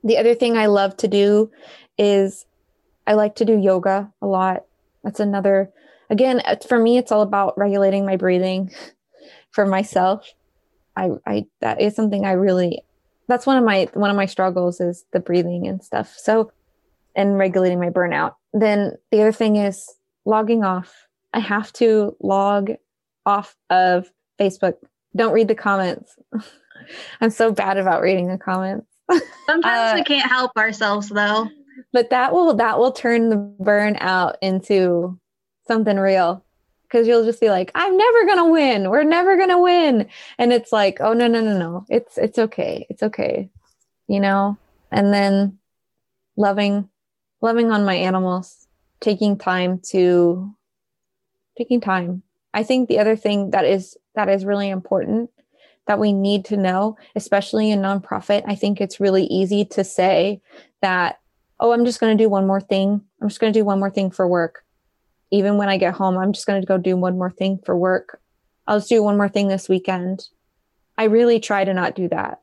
The 0.03 0.17
other 0.17 0.35
thing 0.35 0.57
I 0.57 0.65
love 0.65 0.97
to 0.97 1.07
do 1.07 1.49
is 1.97 2.45
I 3.07 3.13
like 3.13 3.35
to 3.35 3.45
do 3.45 3.57
yoga 3.57 4.11
a 4.21 4.27
lot. 4.27 4.65
That's 5.03 5.21
another 5.21 5.71
again, 6.09 6.41
for 6.67 6.79
me 6.79 6.97
it's 6.97 7.11
all 7.11 7.21
about 7.21 7.57
regulating 7.57 8.05
my 8.05 8.17
breathing 8.17 8.71
for 9.51 9.65
myself. 9.65 10.27
I 10.97 11.11
I 11.25 11.45
that 11.61 11.79
is 11.79 11.95
something 11.95 12.25
I 12.25 12.33
really 12.33 12.83
that's 13.29 13.45
one 13.45 13.57
of 13.57 13.63
my 13.63 13.87
one 13.93 14.09
of 14.09 14.15
my 14.15 14.25
struggles 14.25 14.81
is 14.81 15.05
the 15.13 15.19
breathing 15.19 15.67
and 15.67 15.81
stuff. 15.81 16.13
So 16.17 16.51
and 17.15 17.37
regulating 17.37 17.79
my 17.79 17.89
burnout. 17.89 18.33
Then 18.53 18.93
the 19.11 19.21
other 19.21 19.31
thing 19.31 19.55
is 19.55 19.87
logging 20.25 20.63
off. 20.63 20.93
I 21.33 21.39
have 21.39 21.71
to 21.73 22.17
log 22.19 22.71
off 23.25 23.55
of 23.69 24.11
facebook. 24.39 24.73
Don't 25.15 25.33
read 25.33 25.47
the 25.47 25.55
comments. 25.55 26.15
I'm 27.21 27.29
so 27.29 27.51
bad 27.51 27.77
about 27.77 28.01
reading 28.01 28.27
the 28.27 28.37
comments. 28.37 28.87
Sometimes 29.45 29.65
uh, 29.65 29.93
we 29.95 30.03
can't 30.03 30.29
help 30.29 30.51
ourselves 30.57 31.09
though. 31.09 31.47
but 31.93 32.09
that 32.09 32.33
will 32.33 32.55
that 32.55 32.79
will 32.79 32.91
turn 32.91 33.29
the 33.29 33.53
burnout 33.61 34.35
into 34.41 35.19
something 35.67 35.97
real 35.97 36.43
because 36.89 37.07
you'll 37.07 37.25
just 37.25 37.39
be 37.39 37.49
like 37.49 37.71
i'm 37.75 37.95
never 37.95 38.25
gonna 38.25 38.49
win. 38.49 38.89
We're 38.89 39.03
never 39.03 39.37
gonna 39.37 39.61
win. 39.61 40.09
And 40.37 40.51
it's 40.51 40.71
like 40.71 40.97
oh 40.99 41.13
no 41.13 41.27
no 41.27 41.41
no 41.41 41.57
no. 41.57 41.85
It's 41.89 42.17
it's 42.17 42.39
okay. 42.39 42.87
It's 42.89 43.03
okay. 43.03 43.49
You 44.07 44.19
know? 44.19 44.57
And 44.91 45.13
then 45.13 45.59
loving 46.35 46.89
loving 47.41 47.71
on 47.71 47.85
my 47.85 47.95
animals 47.95 48.67
taking 49.01 49.37
time 49.37 49.79
to 49.91 50.53
taking 51.57 51.81
time. 51.81 52.23
I 52.53 52.63
think 52.63 52.89
the 52.89 52.99
other 52.99 53.15
thing 53.15 53.51
that 53.51 53.65
is 53.65 53.97
that 54.15 54.29
is 54.29 54.45
really 54.45 54.69
important 54.69 55.29
that 55.87 55.99
we 55.99 56.13
need 56.13 56.45
to 56.45 56.57
know 56.57 56.97
especially 57.15 57.71
in 57.71 57.79
nonprofit 57.79 58.43
i 58.45 58.53
think 58.53 58.79
it's 58.79 58.99
really 58.99 59.23
easy 59.23 59.65
to 59.65 59.83
say 59.83 60.39
that 60.83 61.19
oh 61.59 61.71
i'm 61.71 61.83
just 61.83 61.99
going 61.99 62.15
to 62.15 62.23
do 62.23 62.29
one 62.29 62.45
more 62.45 62.61
thing. 62.61 63.01
I'm 63.21 63.27
just 63.27 63.39
going 63.39 63.51
to 63.51 63.59
do 63.59 63.65
one 63.65 63.79
more 63.79 63.89
thing 63.89 64.11
for 64.11 64.27
work 64.27 64.63
even 65.31 65.57
when 65.57 65.69
I 65.69 65.77
get 65.77 65.93
home, 65.93 66.17
I'm 66.17 66.33
just 66.33 66.47
going 66.47 66.61
to 66.61 66.67
go 66.67 66.77
do 66.77 66.97
one 66.97 67.17
more 67.17 67.31
thing 67.31 67.59
for 67.65 67.77
work. 67.77 68.19
I'll 68.67 68.79
just 68.79 68.89
do 68.89 69.03
one 69.03 69.17
more 69.17 69.29
thing 69.29 69.47
this 69.47 69.69
weekend. 69.69 70.27
I 70.97 71.05
really 71.05 71.39
try 71.39 71.63
to 71.63 71.73
not 71.73 71.95
do 71.95 72.09
that. 72.09 72.41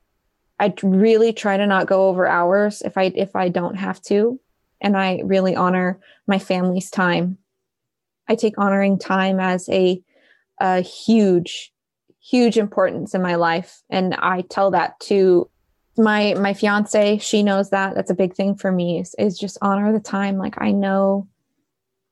I 0.59 0.72
really 0.83 1.33
try 1.33 1.57
to 1.57 1.66
not 1.66 1.87
go 1.87 2.09
over 2.09 2.27
hours 2.27 2.83
if 2.83 2.96
I 2.96 3.12
if 3.14 3.37
I 3.37 3.49
don't 3.49 3.75
have 3.75 4.01
to, 4.03 4.40
and 4.81 4.96
I 4.96 5.20
really 5.25 5.55
honor 5.55 6.01
my 6.27 6.38
family's 6.38 6.90
time. 6.90 7.38
I 8.29 8.35
take 8.35 8.59
honoring 8.59 8.99
time 8.99 9.38
as 9.38 9.68
a 9.68 10.03
a 10.59 10.81
huge 10.81 11.72
huge 12.20 12.59
importance 12.59 13.14
in 13.14 13.22
my 13.22 13.37
life 13.37 13.83
and 13.88 14.14
I 14.14 14.40
tell 14.40 14.72
that 14.72 14.99
to 15.01 15.49
my 15.96 16.35
my 16.35 16.55
fiance 16.55 17.18
she 17.18 17.42
knows 17.42 17.70
that 17.70 17.94
that's 17.94 18.11
a 18.11 18.14
big 18.14 18.35
thing 18.35 18.57
for 18.57 18.72
me 18.72 18.99
is, 18.99 19.14
is 19.16 19.38
just 19.38 19.59
honor 19.62 19.92
the 19.92 20.01
time 20.01 20.37
like 20.37 20.61
I 20.61 20.72
know 20.72 21.29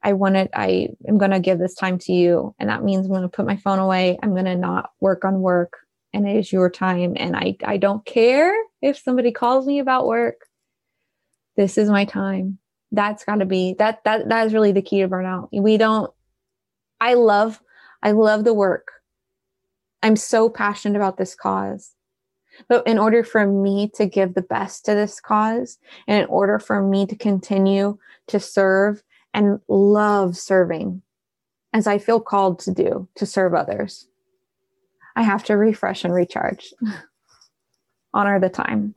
I 0.04 0.12
want 0.12 0.36
it. 0.36 0.50
I 0.54 0.90
am 1.08 1.16
going 1.16 1.30
to 1.30 1.40
give 1.40 1.58
this 1.58 1.74
time 1.74 1.98
to 2.00 2.12
you. 2.12 2.54
And 2.58 2.68
that 2.68 2.84
means 2.84 3.06
I'm 3.06 3.12
going 3.12 3.22
to 3.22 3.28
put 3.28 3.46
my 3.46 3.56
phone 3.56 3.78
away. 3.78 4.18
I'm 4.22 4.32
going 4.32 4.44
to 4.44 4.54
not 4.54 4.90
work 5.00 5.24
on 5.24 5.40
work 5.40 5.78
and 6.12 6.28
it 6.28 6.36
is 6.36 6.52
your 6.52 6.70
time. 6.70 7.14
And 7.16 7.34
I, 7.34 7.56
I 7.64 7.78
don't 7.78 8.04
care 8.04 8.54
if 8.82 8.98
somebody 8.98 9.32
calls 9.32 9.66
me 9.66 9.78
about 9.78 10.06
work. 10.06 10.46
This 11.56 11.78
is 11.78 11.88
my 11.88 12.04
time. 12.04 12.58
That's 12.92 13.24
got 13.24 13.36
to 13.36 13.46
be 13.46 13.74
that, 13.78 14.04
that, 14.04 14.28
that 14.28 14.46
is 14.46 14.52
really 14.52 14.72
the 14.72 14.82
key 14.82 15.00
to 15.00 15.08
burnout. 15.08 15.48
We 15.52 15.78
don't, 15.78 16.12
I 17.00 17.14
love, 17.14 17.60
I 18.02 18.12
love 18.12 18.44
the 18.44 18.54
work. 18.54 18.92
I'm 20.02 20.16
so 20.16 20.50
passionate 20.50 20.98
about 20.98 21.16
this 21.16 21.34
cause. 21.34 21.92
But 22.68 22.86
in 22.86 22.98
order 22.98 23.24
for 23.24 23.46
me 23.46 23.90
to 23.94 24.06
give 24.06 24.34
the 24.34 24.42
best 24.42 24.84
to 24.84 24.94
this 24.94 25.18
cause, 25.18 25.78
and 26.06 26.22
in 26.22 26.26
order 26.28 26.58
for 26.58 26.82
me 26.82 27.06
to 27.06 27.16
continue 27.16 27.98
to 28.28 28.38
serve 28.38 29.02
and 29.34 29.60
love 29.68 30.36
serving 30.36 31.02
as 31.72 31.86
I 31.86 31.98
feel 31.98 32.20
called 32.20 32.60
to 32.60 32.72
do 32.72 33.08
to 33.16 33.26
serve 33.26 33.52
others. 33.52 34.06
I 35.16 35.22
have 35.22 35.44
to 35.44 35.56
refresh 35.56 36.04
and 36.04 36.14
recharge. 36.14 36.72
Honor 38.14 38.40
the 38.40 38.48
time. 38.48 38.94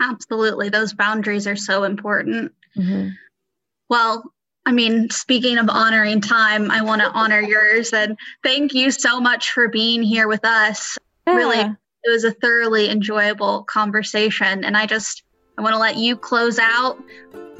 Absolutely. 0.00 0.70
Those 0.70 0.94
boundaries 0.94 1.46
are 1.46 1.56
so 1.56 1.84
important. 1.84 2.52
Mm-hmm. 2.76 3.10
Well, 3.90 4.32
I 4.64 4.72
mean, 4.72 5.10
speaking 5.10 5.58
of 5.58 5.68
honoring 5.68 6.22
time, 6.22 6.70
I 6.70 6.82
want 6.82 7.02
to 7.02 7.10
honor 7.12 7.40
yours 7.40 7.92
and 7.92 8.18
thank 8.42 8.72
you 8.72 8.90
so 8.90 9.20
much 9.20 9.50
for 9.50 9.68
being 9.68 10.02
here 10.02 10.28
with 10.28 10.44
us. 10.44 10.96
Yeah. 11.26 11.34
Really 11.34 11.58
It 11.58 12.10
was 12.10 12.24
a 12.24 12.32
thoroughly 12.32 12.88
enjoyable 12.88 13.64
conversation. 13.64 14.64
And 14.64 14.76
I 14.76 14.86
just, 14.86 15.22
I 15.60 15.62
want 15.62 15.74
to 15.74 15.78
let 15.78 15.98
you 15.98 16.16
close 16.16 16.58
out. 16.58 16.96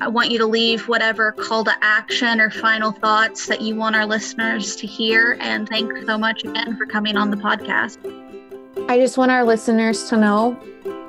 I 0.00 0.08
want 0.08 0.30
you 0.30 0.38
to 0.38 0.46
leave 0.46 0.88
whatever 0.88 1.32
call 1.32 1.64
to 1.64 1.74
action 1.82 2.40
or 2.40 2.48
final 2.48 2.92
thoughts 2.92 3.46
that 3.46 3.60
you 3.60 3.76
want 3.76 3.94
our 3.94 4.06
listeners 4.06 4.74
to 4.76 4.86
hear. 4.86 5.36
And 5.38 5.68
thanks 5.68 6.06
so 6.06 6.16
much 6.16 6.42
again 6.42 6.78
for 6.78 6.86
coming 6.86 7.18
on 7.18 7.30
the 7.30 7.36
podcast. 7.36 7.98
I 8.88 8.96
just 8.96 9.18
want 9.18 9.30
our 9.30 9.44
listeners 9.44 10.08
to 10.08 10.16
know 10.16 10.58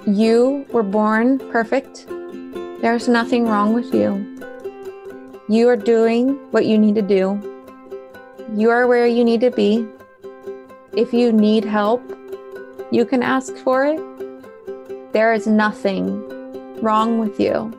you 0.06 0.65
were 0.71 0.84
born 0.84 1.39
perfect. 1.49 2.08
There's 2.82 3.08
nothing 3.08 3.47
wrong 3.47 3.71
with 3.71 3.93
you. 3.93 4.27
You 5.47 5.69
are 5.69 5.77
doing 5.77 6.32
what 6.51 6.65
you 6.65 6.77
need 6.77 6.95
to 6.95 7.01
do. 7.01 7.39
You 8.54 8.69
are 8.69 8.86
where 8.86 9.08
you 9.08 9.23
need 9.23 9.39
to 9.39 9.51
be. 9.51 9.88
If 10.91 11.13
you 11.13 11.32
need 11.32 11.63
help, 11.63 12.04
you 12.91 13.06
can 13.06 13.23
ask 13.23 13.56
for 13.56 13.86
it. 13.86 15.13
There 15.13 15.32
is 15.32 15.47
nothing 15.47 16.40
wrong 16.82 17.20
with 17.20 17.39
you. 17.39 17.72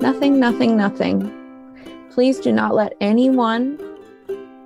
Nothing, 0.00 0.40
nothing, 0.40 0.76
nothing. 0.76 1.30
Please 2.10 2.38
do 2.40 2.52
not 2.52 2.74
let 2.74 2.94
anyone, 3.00 3.78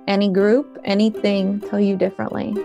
any 0.07 0.29
group, 0.29 0.79
anything 0.83 1.61
tell 1.61 1.79
you 1.79 1.95
differently. 1.95 2.55